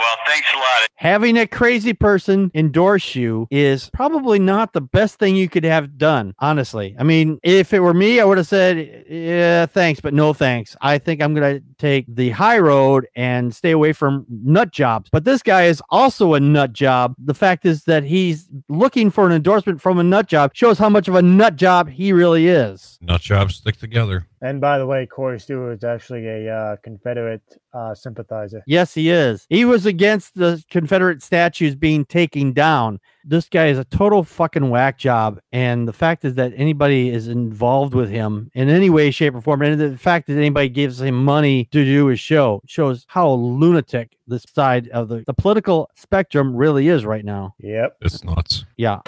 Well, 0.00 0.16
thanks 0.26 0.48
a 0.54 0.56
lot. 0.56 0.88
having 0.96 1.36
a 1.38 1.46
crazy 1.46 1.92
person 1.92 2.50
endorse 2.54 3.14
you 3.14 3.46
is 3.50 3.90
probably 3.90 4.38
not 4.38 4.72
the 4.72 4.80
best 4.80 5.18
thing 5.18 5.36
you 5.36 5.48
could 5.48 5.64
have 5.64 5.98
done 5.98 6.34
honestly. 6.38 6.96
I 6.98 7.02
mean 7.04 7.38
if 7.42 7.72
it 7.74 7.80
were 7.80 7.92
me 7.94 8.18
i 8.20 8.24
would 8.24 8.38
have 8.38 8.46
said 8.46 9.04
yeah 9.08 9.66
thanks 9.66 10.00
but 10.00 10.14
no 10.14 10.32
thanks. 10.32 10.74
I 10.80 10.98
think 10.98 11.20
i'm 11.22 11.34
gonna 11.34 11.60
take 11.78 12.06
the 12.08 12.30
high 12.30 12.58
road 12.58 13.06
and 13.14 13.54
stay 13.54 13.70
away 13.72 13.92
from 13.92 14.24
nut 14.28 14.70
jobs. 14.72 15.10
But 15.10 15.24
this 15.24 15.42
guy 15.42 15.64
is 15.64 15.82
also 15.90 16.34
a 16.34 16.40
nut 16.40 16.72
job. 16.72 17.14
The 17.18 17.34
fact 17.34 17.66
is 17.66 17.84
that 17.84 18.04
he's 18.04 18.48
looking 18.68 19.10
for 19.10 19.26
an 19.26 19.32
endorsement 19.32 19.80
from 19.80 19.98
a 19.98 20.04
nut 20.04 20.28
job 20.28 20.52
shows 20.54 20.78
how 20.78 20.88
much 20.88 21.08
of 21.08 21.14
a 21.14 21.22
nut 21.22 21.56
job 21.56 21.88
he 21.90 22.12
really 22.12 22.48
is. 22.48 22.98
Nut 23.02 23.20
jobs 23.20 23.56
stick 23.56 23.76
together. 23.76 24.26
And 24.42 24.60
by 24.60 24.78
the 24.78 24.86
way, 24.86 25.06
Corey 25.06 25.38
Stewart 25.38 25.76
is 25.76 25.84
actually 25.84 26.26
a 26.26 26.54
uh, 26.54 26.76
Confederate 26.82 27.42
uh, 27.74 27.94
sympathizer. 27.94 28.62
Yes, 28.66 28.94
he 28.94 29.10
is. 29.10 29.46
He 29.50 29.64
was 29.64 29.84
against 29.84 30.34
the 30.34 30.62
Confederate 30.70 31.22
statues 31.22 31.74
being 31.74 32.06
taken 32.06 32.52
down. 32.52 33.00
This 33.22 33.48
guy 33.48 33.66
is 33.66 33.78
a 33.78 33.84
total 33.84 34.24
fucking 34.24 34.70
whack 34.70 34.96
job. 34.96 35.40
And 35.52 35.86
the 35.86 35.92
fact 35.92 36.24
is 36.24 36.34
that 36.34 36.52
anybody 36.56 37.10
is 37.10 37.28
involved 37.28 37.94
with 37.94 38.08
him 38.08 38.50
in 38.54 38.70
any 38.70 38.88
way, 38.88 39.10
shape, 39.10 39.34
or 39.34 39.42
form, 39.42 39.60
and 39.60 39.78
the 39.78 39.98
fact 39.98 40.26
that 40.28 40.38
anybody 40.38 40.70
gives 40.70 41.02
him 41.02 41.22
money 41.22 41.66
to 41.66 41.84
do 41.84 42.06
his 42.06 42.20
show 42.20 42.62
shows 42.66 43.04
how 43.08 43.30
lunatic 43.30 44.16
this 44.26 44.46
side 44.54 44.88
of 44.88 45.08
the, 45.08 45.22
the 45.26 45.34
political 45.34 45.90
spectrum 45.94 46.56
really 46.56 46.88
is 46.88 47.04
right 47.04 47.24
now. 47.24 47.54
Yep. 47.58 47.98
It's 48.00 48.24
nuts. 48.24 48.64
Yeah. 48.76 49.00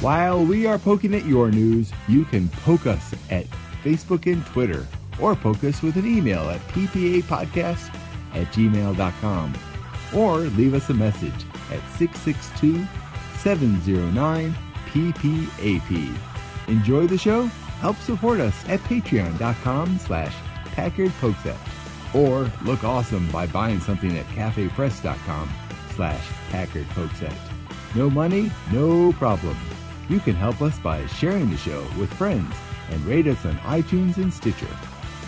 While 0.00 0.44
we 0.44 0.66
are 0.66 0.78
poking 0.78 1.14
at 1.14 1.24
your 1.24 1.50
news, 1.50 1.90
you 2.06 2.26
can 2.26 2.48
poke 2.50 2.86
us 2.86 3.14
at 3.30 3.46
Facebook 3.82 4.30
and 4.30 4.44
Twitter, 4.46 4.86
or 5.18 5.34
poke 5.34 5.64
us 5.64 5.80
with 5.80 5.96
an 5.96 6.06
email 6.06 6.50
at 6.50 6.60
ppapodcast 6.68 7.94
at 8.34 8.46
gmail.com, 8.52 9.54
or 10.14 10.36
leave 10.38 10.74
us 10.74 10.90
a 10.90 10.94
message 10.94 11.44
at 11.72 11.80
662 11.96 12.86
709 13.38 14.54
PPAP. 14.88 16.18
Enjoy 16.68 17.06
the 17.06 17.18
show? 17.18 17.46
Help 17.80 17.96
support 17.96 18.38
us 18.40 18.68
at 18.68 18.80
patreon.com 18.80 19.98
slash 20.00 20.34
Packard 20.72 21.10
Pokesat, 21.22 21.56
or 22.14 22.50
look 22.66 22.84
awesome 22.84 23.30
by 23.30 23.46
buying 23.46 23.80
something 23.80 24.16
at 24.18 24.26
cafepress.com 24.26 25.48
slash 25.94 26.26
Packard 26.50 26.86
Pokesat. 26.88 27.34
No 27.94 28.10
money, 28.10 28.50
no 28.72 29.12
problem. 29.14 29.56
You 30.08 30.20
can 30.20 30.34
help 30.34 30.62
us 30.62 30.78
by 30.78 31.04
sharing 31.06 31.50
the 31.50 31.56
show 31.56 31.80
with 31.98 32.12
friends 32.14 32.54
and 32.90 33.04
rate 33.04 33.26
us 33.26 33.44
on 33.44 33.56
iTunes 33.58 34.16
and 34.16 34.32
Stitcher. 34.32 34.66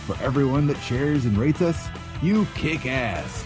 For 0.06 0.16
everyone 0.22 0.66
that 0.68 0.76
shares 0.78 1.24
and 1.24 1.36
rates 1.36 1.60
us, 1.60 1.88
you 2.22 2.46
kick 2.54 2.86
ass. 2.86 3.44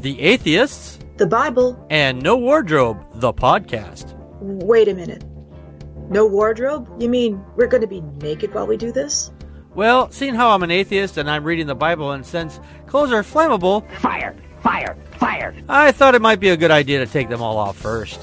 The 0.00 0.20
Atheists, 0.20 0.98
The 1.16 1.26
Bible. 1.26 1.84
and 1.90 2.22
No 2.22 2.36
Wardrobe, 2.36 3.04
the 3.14 3.32
podcast. 3.32 4.14
Wait 4.40 4.88
a 4.88 4.94
minute. 4.94 5.24
No 6.08 6.26
wardrobe? 6.26 6.88
You 7.00 7.08
mean 7.08 7.42
we're 7.56 7.68
going 7.68 7.80
to 7.80 7.86
be 7.86 8.00
naked 8.20 8.52
while 8.52 8.66
we 8.66 8.76
do 8.76 8.90
this? 8.92 9.30
Well, 9.74 10.10
seeing 10.10 10.34
how 10.34 10.50
I'm 10.50 10.62
an 10.62 10.70
atheist 10.70 11.16
and 11.16 11.30
I'm 11.30 11.44
reading 11.44 11.66
the 11.66 11.74
Bible, 11.74 12.12
and 12.12 12.26
since 12.26 12.60
clothes 12.86 13.12
are 13.12 13.22
flammable, 13.22 13.88
Fire! 13.98 14.36
Fire! 14.62 14.96
Fire! 15.22 15.54
I 15.68 15.92
thought 15.92 16.16
it 16.16 16.20
might 16.20 16.40
be 16.40 16.48
a 16.48 16.56
good 16.56 16.72
idea 16.72 16.98
to 16.98 17.06
take 17.10 17.28
them 17.28 17.40
all 17.40 17.56
off 17.56 17.76
first. 17.76 18.20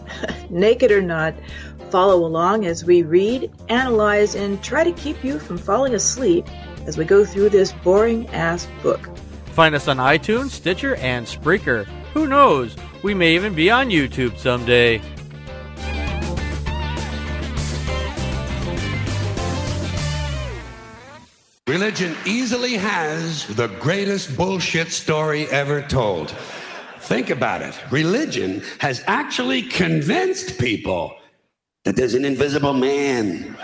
Naked 0.50 0.90
or 0.90 1.00
not, 1.00 1.32
follow 1.90 2.26
along 2.26 2.66
as 2.66 2.84
we 2.84 3.02
read, 3.04 3.52
analyze, 3.68 4.34
and 4.34 4.60
try 4.60 4.82
to 4.82 4.90
keep 4.90 5.22
you 5.22 5.38
from 5.38 5.56
falling 5.56 5.94
asleep 5.94 6.44
as 6.86 6.98
we 6.98 7.04
go 7.04 7.24
through 7.24 7.50
this 7.50 7.72
boring 7.84 8.26
ass 8.30 8.66
book. 8.82 9.08
Find 9.52 9.76
us 9.76 9.86
on 9.86 9.98
iTunes, 9.98 10.50
Stitcher, 10.50 10.96
and 10.96 11.24
Spreaker. 11.24 11.84
Who 12.14 12.26
knows? 12.26 12.74
We 13.04 13.14
may 13.14 13.36
even 13.36 13.54
be 13.54 13.70
on 13.70 13.88
YouTube 13.88 14.36
someday. 14.36 15.00
Religion 21.70 22.16
easily 22.26 22.74
has 22.74 23.46
the 23.46 23.68
greatest 23.78 24.36
bullshit 24.36 24.90
story 24.90 25.46
ever 25.50 25.80
told. 25.82 26.34
Think 26.98 27.30
about 27.30 27.62
it. 27.62 27.80
Religion 27.92 28.60
has 28.80 29.04
actually 29.06 29.62
convinced 29.62 30.58
people 30.58 31.16
that 31.84 31.94
there's 31.94 32.14
an 32.14 32.24
invisible 32.24 32.72
man 32.72 33.56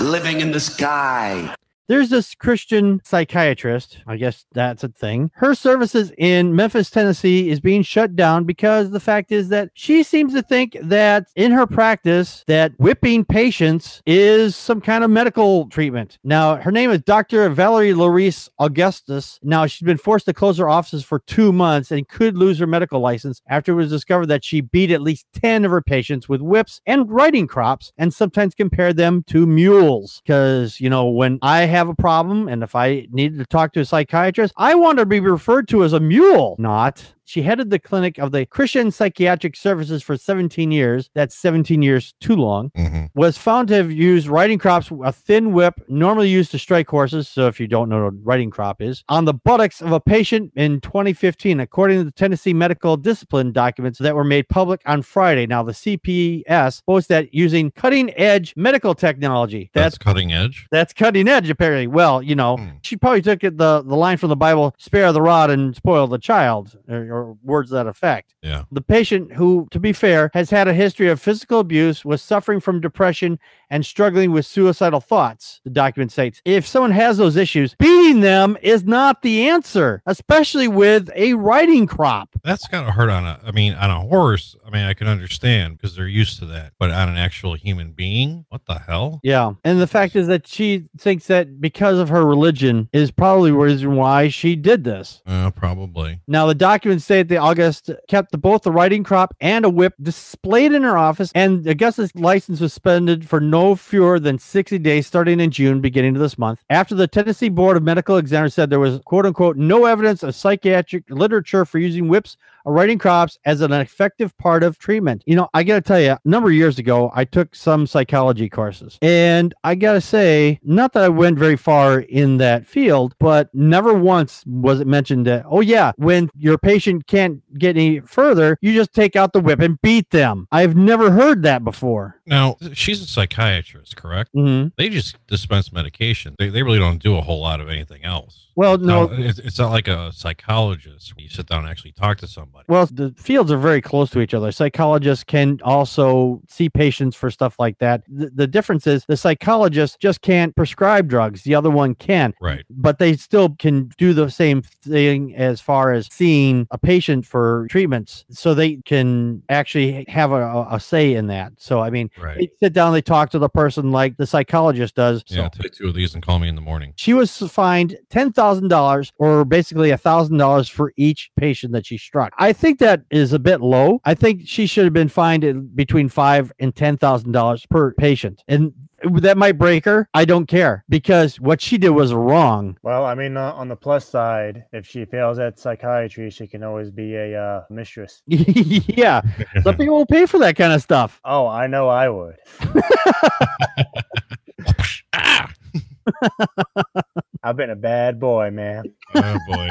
living 0.00 0.40
in 0.40 0.50
the 0.50 0.58
sky. 0.58 1.54
There's 1.86 2.08
this 2.08 2.34
Christian 2.34 3.00
psychiatrist. 3.04 3.98
I 4.06 4.16
guess 4.16 4.46
that's 4.52 4.84
a 4.84 4.88
thing. 4.88 5.30
Her 5.34 5.54
services 5.54 6.12
in 6.16 6.56
Memphis, 6.56 6.90
Tennessee 6.90 7.50
is 7.50 7.60
being 7.60 7.82
shut 7.82 8.16
down 8.16 8.44
because 8.44 8.90
the 8.90 9.00
fact 9.00 9.32
is 9.32 9.50
that 9.50 9.70
she 9.74 10.02
seems 10.02 10.32
to 10.34 10.42
think 10.42 10.76
that 10.82 11.26
in 11.36 11.52
her 11.52 11.66
practice 11.66 12.44
that 12.46 12.72
whipping 12.78 13.24
patients 13.24 14.02
is 14.06 14.56
some 14.56 14.80
kind 14.80 15.04
of 15.04 15.10
medical 15.10 15.68
treatment. 15.68 16.18
Now, 16.24 16.56
her 16.56 16.72
name 16.72 16.90
is 16.90 17.02
Dr. 17.02 17.48
Valerie 17.50 17.92
Larice 17.92 18.48
Augustus. 18.58 19.38
Now, 19.42 19.66
she's 19.66 19.84
been 19.84 19.98
forced 19.98 20.26
to 20.26 20.32
close 20.32 20.58
her 20.58 20.68
offices 20.68 21.04
for 21.04 21.18
2 21.18 21.52
months 21.52 21.90
and 21.90 22.08
could 22.08 22.38
lose 22.38 22.58
her 22.58 22.66
medical 22.66 23.00
license 23.00 23.42
after 23.48 23.72
it 23.72 23.76
was 23.76 23.90
discovered 23.90 24.26
that 24.26 24.44
she 24.44 24.60
beat 24.60 24.90
at 24.90 25.02
least 25.02 25.26
10 25.34 25.64
of 25.64 25.70
her 25.70 25.82
patients 25.82 26.28
with 26.28 26.40
whips 26.40 26.80
and 26.86 27.10
riding 27.10 27.46
crops 27.46 27.92
and 27.98 28.14
sometimes 28.14 28.54
compared 28.54 28.96
them 28.96 29.22
to 29.26 29.46
mules 29.46 30.22
because, 30.24 30.80
you 30.80 30.88
know, 30.88 31.08
when 31.08 31.38
I 31.42 31.62
have 31.74 31.88
a 31.88 31.94
problem 31.94 32.48
and 32.48 32.62
if 32.62 32.74
I 32.74 33.06
needed 33.10 33.38
to 33.38 33.46
talk 33.46 33.72
to 33.74 33.80
a 33.80 33.84
psychiatrist, 33.84 34.54
I 34.56 34.74
want 34.74 34.98
to 34.98 35.06
be 35.06 35.20
referred 35.20 35.68
to 35.68 35.84
as 35.84 35.92
a 35.92 36.00
mule, 36.00 36.56
not. 36.58 37.14
She 37.24 37.42
headed 37.42 37.70
the 37.70 37.78
clinic 37.78 38.18
of 38.18 38.32
the 38.32 38.46
Christian 38.46 38.90
Psychiatric 38.90 39.56
Services 39.56 40.02
for 40.02 40.16
17 40.16 40.70
years. 40.70 41.10
That's 41.14 41.34
17 41.36 41.82
years 41.82 42.14
too 42.20 42.36
long. 42.36 42.70
Mm-hmm. 42.70 43.06
Was 43.14 43.38
found 43.38 43.68
to 43.68 43.74
have 43.74 43.90
used 43.90 44.26
riding 44.28 44.58
crops, 44.58 44.90
a 45.04 45.12
thin 45.12 45.52
whip, 45.52 45.80
normally 45.88 46.28
used 46.28 46.50
to 46.52 46.58
strike 46.58 46.88
horses. 46.88 47.28
So 47.28 47.46
if 47.46 47.58
you 47.60 47.66
don't 47.66 47.88
know 47.88 48.04
what 48.04 48.12
a 48.12 48.16
riding 48.22 48.50
crop 48.50 48.80
is, 48.80 49.04
on 49.08 49.24
the 49.24 49.34
buttocks 49.34 49.80
of 49.80 49.92
a 49.92 50.00
patient 50.00 50.52
in 50.56 50.80
2015, 50.80 51.60
according 51.60 51.98
to 51.98 52.04
the 52.04 52.12
Tennessee 52.12 52.54
medical 52.54 52.96
discipline 52.96 53.52
documents 53.52 53.98
that 53.98 54.14
were 54.14 54.24
made 54.24 54.48
public 54.48 54.80
on 54.86 55.02
Friday. 55.02 55.46
Now 55.46 55.62
the 55.62 55.72
CPS 55.72 56.82
posts 56.84 57.08
that 57.08 57.32
using 57.34 57.70
cutting 57.70 58.12
edge 58.18 58.54
medical 58.56 58.94
technology. 58.94 59.70
That's 59.74 59.98
cutting 59.98 60.32
edge. 60.32 60.66
That's 60.70 60.92
cutting 60.92 61.28
edge, 61.28 61.50
apparently. 61.50 61.86
Well, 61.86 62.22
you 62.22 62.34
know, 62.34 62.56
hmm. 62.56 62.68
she 62.82 62.96
probably 62.96 63.22
took 63.22 63.44
it 63.44 63.56
the, 63.56 63.82
the 63.82 63.96
line 63.96 64.16
from 64.16 64.28
the 64.28 64.36
Bible, 64.36 64.74
spare 64.78 65.12
the 65.12 65.22
rod 65.22 65.50
and 65.50 65.74
spoil 65.74 66.06
the 66.06 66.18
child, 66.18 66.76
or, 66.88 67.13
or 67.14 67.36
words 67.42 67.70
that 67.70 67.86
effect. 67.86 68.34
Yeah. 68.42 68.64
The 68.72 68.80
patient, 68.80 69.32
who, 69.32 69.68
to 69.70 69.78
be 69.78 69.92
fair, 69.92 70.30
has 70.34 70.50
had 70.50 70.68
a 70.68 70.74
history 70.74 71.08
of 71.08 71.20
physical 71.20 71.60
abuse, 71.60 72.04
was 72.04 72.22
suffering 72.22 72.60
from 72.60 72.80
depression 72.80 73.38
and 73.70 73.84
struggling 73.84 74.30
with 74.30 74.46
suicidal 74.46 75.00
thoughts, 75.00 75.60
the 75.64 75.70
document 75.70 76.12
states. 76.12 76.40
If 76.44 76.66
someone 76.66 76.90
has 76.92 77.16
those 77.16 77.36
issues, 77.36 77.74
beating 77.78 78.20
them 78.20 78.56
is 78.62 78.84
not 78.84 79.22
the 79.22 79.48
answer, 79.48 80.02
especially 80.06 80.68
with 80.68 81.10
a 81.14 81.34
riding 81.34 81.86
crop. 81.86 82.28
That's 82.42 82.66
kind 82.68 82.86
of 82.86 82.94
hard 82.94 83.10
on 83.10 83.24
a, 83.24 83.40
I 83.44 83.50
mean, 83.50 83.74
on 83.74 83.90
a 83.90 84.00
horse. 84.00 84.56
I 84.66 84.70
mean, 84.70 84.84
I 84.84 84.94
can 84.94 85.08
understand 85.08 85.76
because 85.76 85.96
they're 85.96 86.06
used 86.06 86.38
to 86.40 86.46
that, 86.46 86.72
but 86.78 86.90
on 86.90 87.08
an 87.08 87.16
actual 87.16 87.54
human 87.54 87.92
being, 87.92 88.44
what 88.48 88.62
the 88.66 88.78
hell? 88.78 89.20
Yeah. 89.22 89.52
And 89.64 89.80
the 89.80 89.86
fact 89.86 90.16
is 90.16 90.26
that 90.28 90.46
she 90.46 90.86
thinks 90.98 91.26
that 91.26 91.60
because 91.60 91.98
of 91.98 92.08
her 92.08 92.24
religion 92.24 92.88
is 92.92 93.10
probably 93.10 93.50
the 93.50 93.56
reason 93.56 93.96
why 93.96 94.28
she 94.28 94.56
did 94.56 94.84
this. 94.84 95.22
Uh, 95.26 95.50
probably. 95.50 96.20
Now, 96.26 96.46
the 96.46 96.54
documents 96.54 97.03
say 97.04 97.22
that 97.22 97.36
August 97.36 97.90
kept 98.08 98.32
the, 98.32 98.38
both 98.38 98.62
the 98.62 98.72
riding 98.72 99.04
crop 99.04 99.34
and 99.40 99.64
a 99.64 99.70
whip 99.70 99.94
displayed 100.00 100.72
in 100.72 100.82
her 100.82 100.96
office, 100.96 101.32
and 101.34 101.66
Augusta's 101.66 102.14
license 102.14 102.60
was 102.60 102.72
suspended 102.72 103.28
for 103.28 103.40
no 103.40 103.74
fewer 103.76 104.18
than 104.18 104.38
60 104.38 104.78
days 104.78 105.06
starting 105.06 105.40
in 105.40 105.50
June, 105.50 105.80
beginning 105.80 106.14
of 106.16 106.20
this 106.20 106.36
month. 106.36 106.62
After 106.70 106.94
the 106.94 107.06
Tennessee 107.06 107.48
Board 107.48 107.76
of 107.76 107.82
Medical 107.82 108.16
Examiners 108.16 108.54
said 108.54 108.68
there 108.68 108.80
was, 108.80 109.00
quote 109.04 109.26
unquote, 109.26 109.56
no 109.56 109.86
evidence 109.86 110.22
of 110.22 110.34
psychiatric 110.34 111.04
literature 111.08 111.64
for 111.64 111.78
using 111.78 112.08
whips 112.08 112.36
or 112.64 112.72
riding 112.72 112.98
crops 112.98 113.38
as 113.44 113.60
an 113.60 113.72
effective 113.72 114.36
part 114.38 114.62
of 114.62 114.78
treatment. 114.78 115.22
You 115.26 115.36
know, 115.36 115.48
I 115.54 115.62
got 115.62 115.74
to 115.76 115.80
tell 115.80 116.00
you, 116.00 116.12
a 116.12 116.20
number 116.24 116.48
of 116.48 116.54
years 116.54 116.78
ago, 116.78 117.10
I 117.14 117.24
took 117.24 117.54
some 117.54 117.86
psychology 117.86 118.48
courses, 118.48 118.98
and 119.02 119.54
I 119.64 119.74
got 119.74 119.94
to 119.94 120.00
say, 120.00 120.60
not 120.62 120.92
that 120.94 121.04
I 121.04 121.08
went 121.08 121.38
very 121.38 121.56
far 121.56 122.00
in 122.00 122.38
that 122.38 122.66
field, 122.66 123.14
but 123.18 123.54
never 123.54 123.94
once 123.94 124.44
was 124.46 124.80
it 124.80 124.86
mentioned 124.86 125.26
that, 125.26 125.44
oh, 125.46 125.60
yeah, 125.60 125.92
when 125.96 126.30
your 126.36 126.58
patient 126.58 126.93
can't 127.02 127.42
get 127.58 127.76
any 127.76 128.00
further, 128.00 128.58
you 128.60 128.72
just 128.72 128.92
take 128.92 129.16
out 129.16 129.32
the 129.32 129.40
whip 129.40 129.60
and 129.60 129.80
beat 129.82 130.10
them. 130.10 130.46
I've 130.52 130.76
never 130.76 131.10
heard 131.10 131.42
that 131.42 131.64
before. 131.64 132.20
Now, 132.26 132.56
she's 132.72 133.02
a 133.02 133.06
psychiatrist, 133.06 133.96
correct? 133.96 134.30
Mhm. 134.34 134.72
They 134.76 134.88
just 134.88 135.16
dispense 135.26 135.72
medication. 135.72 136.34
They, 136.38 136.48
they 136.48 136.62
really 136.62 136.78
don't 136.78 137.02
do 137.02 137.16
a 137.16 137.20
whole 137.20 137.40
lot 137.40 137.60
of 137.60 137.68
anything 137.68 138.04
else. 138.04 138.43
Well, 138.56 138.78
no. 138.78 139.08
it's, 139.12 139.38
it's 139.38 139.58
not 139.58 139.70
like 139.72 139.88
a 139.88 140.12
psychologist. 140.12 141.12
You 141.16 141.28
sit 141.28 141.46
down 141.46 141.60
and 141.60 141.68
actually 141.68 141.92
talk 141.92 142.18
to 142.18 142.26
somebody. 142.26 142.64
Well, 142.68 142.86
the 142.86 143.14
fields 143.16 143.50
are 143.50 143.58
very 143.58 143.80
close 143.80 144.10
to 144.10 144.20
each 144.20 144.34
other. 144.34 144.52
Psychologists 144.52 145.24
can 145.24 145.58
also 145.64 146.40
see 146.48 146.68
patients 146.68 147.16
for 147.16 147.30
stuff 147.30 147.58
like 147.58 147.78
that. 147.78 148.02
The, 148.08 148.30
the 148.30 148.46
difference 148.46 148.86
is 148.86 149.04
the 149.06 149.16
psychologist 149.16 149.98
just 150.00 150.20
can't 150.22 150.54
prescribe 150.54 151.08
drugs, 151.08 151.42
the 151.42 151.54
other 151.54 151.70
one 151.70 151.94
can. 151.94 152.34
Right. 152.40 152.64
But 152.70 152.98
they 152.98 153.16
still 153.16 153.50
can 153.58 153.90
do 153.98 154.12
the 154.12 154.30
same 154.30 154.62
thing 154.62 155.34
as 155.36 155.60
far 155.60 155.92
as 155.92 156.08
seeing 156.12 156.66
a 156.70 156.78
patient 156.78 157.26
for 157.26 157.66
treatments. 157.70 158.24
So 158.30 158.54
they 158.54 158.76
can 158.84 159.42
actually 159.48 160.04
have 160.08 160.32
a, 160.32 160.66
a- 160.70 160.80
say 160.80 161.14
in 161.14 161.28
that. 161.28 161.52
So, 161.56 161.80
I 161.80 161.90
mean, 161.90 162.10
Right. 162.20 162.36
they 162.38 162.50
sit 162.62 162.72
down, 162.74 162.92
they 162.92 163.00
talk 163.02 163.30
to 163.30 163.38
the 163.38 163.48
person 163.48 163.90
like 163.90 164.16
the 164.16 164.26
psychologist 164.26 164.94
does. 164.94 165.24
So 165.26 165.36
Yeah, 165.36 165.48
take 165.48 165.72
two 165.72 165.88
of 165.88 165.94
these 165.94 166.14
and 166.14 166.22
call 166.22 166.38
me 166.38 166.48
in 166.48 166.54
the 166.56 166.60
morning. 166.60 166.92
she 166.96 167.14
was 167.14 167.36
fined 167.50 167.96
thousand 168.10 168.34
dollars, 168.68 169.12
or 169.18 169.44
basically 169.44 169.90
a 169.90 169.98
thousand 169.98 170.38
dollars 170.38 170.68
for 170.68 170.92
each 170.96 171.30
patient 171.36 171.72
that 171.72 171.86
she 171.86 171.98
struck. 171.98 172.32
I 172.38 172.52
think 172.52 172.78
that 172.78 173.02
is 173.10 173.32
a 173.32 173.38
bit 173.38 173.60
low. 173.60 174.00
I 174.04 174.14
think 174.14 174.42
she 174.46 174.66
should 174.66 174.84
have 174.84 174.92
been 174.92 175.08
fined 175.08 175.76
between 175.76 176.08
five 176.08 176.52
and 176.58 176.74
ten 176.74 176.96
thousand 176.96 177.32
dollars 177.32 177.66
per 177.66 177.92
patient, 177.94 178.42
and 178.48 178.72
that 179.12 179.36
might 179.36 179.58
break 179.58 179.84
her. 179.84 180.08
I 180.14 180.24
don't 180.24 180.46
care 180.46 180.84
because 180.88 181.40
what 181.40 181.60
she 181.60 181.78
did 181.78 181.90
was 181.90 182.14
wrong. 182.14 182.76
Well, 182.82 183.04
I 183.04 183.14
mean, 183.14 183.36
uh, 183.36 183.52
on 183.52 183.68
the 183.68 183.76
plus 183.76 184.08
side, 184.08 184.64
if 184.72 184.86
she 184.86 185.04
fails 185.04 185.38
at 185.38 185.58
psychiatry, 185.58 186.30
she 186.30 186.46
can 186.46 186.62
always 186.62 186.90
be 186.90 187.14
a 187.14 187.40
uh, 187.40 187.64
mistress. 187.70 188.22
yeah, 188.26 189.20
some 189.62 189.76
people 189.76 189.96
will 189.96 190.06
pay 190.06 190.26
for 190.26 190.38
that 190.38 190.56
kind 190.56 190.72
of 190.72 190.82
stuff. 190.82 191.20
Oh, 191.34 191.48
I 191.48 191.66
know 191.66 191.88
I 191.88 192.08
would. 192.08 192.36
I've 197.44 197.56
been 197.56 197.68
a 197.68 197.76
bad 197.76 198.18
boy, 198.18 198.50
man. 198.50 198.84
Oh 199.14 199.38
boy. 199.46 199.68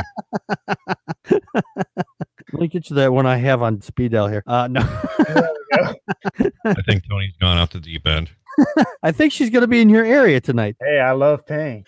Let 2.54 2.62
me 2.62 2.68
get 2.68 2.92
you 2.92 2.98
that 2.98 3.12
one 3.12 3.26
I 3.26 3.38
have 3.38 3.64
on 3.64 3.82
speed 3.82 4.12
dial 4.12 4.28
here. 4.28 4.44
Uh, 4.46 4.68
no, 4.68 4.82
I 6.66 6.82
think 6.86 7.10
Tony's 7.10 7.36
gone 7.42 7.58
off 7.58 7.72
the 7.72 7.80
deep 7.80 8.06
end. 8.06 8.30
I 9.04 9.12
think 9.12 9.34
she's 9.34 9.50
going 9.50 9.62
to 9.62 9.68
be 9.68 9.82
in 9.82 9.90
your 9.90 10.06
area 10.06 10.40
tonight. 10.42 10.76
Hey, 10.80 11.00
I 11.00 11.12
love 11.12 11.46
pain. 11.46 11.86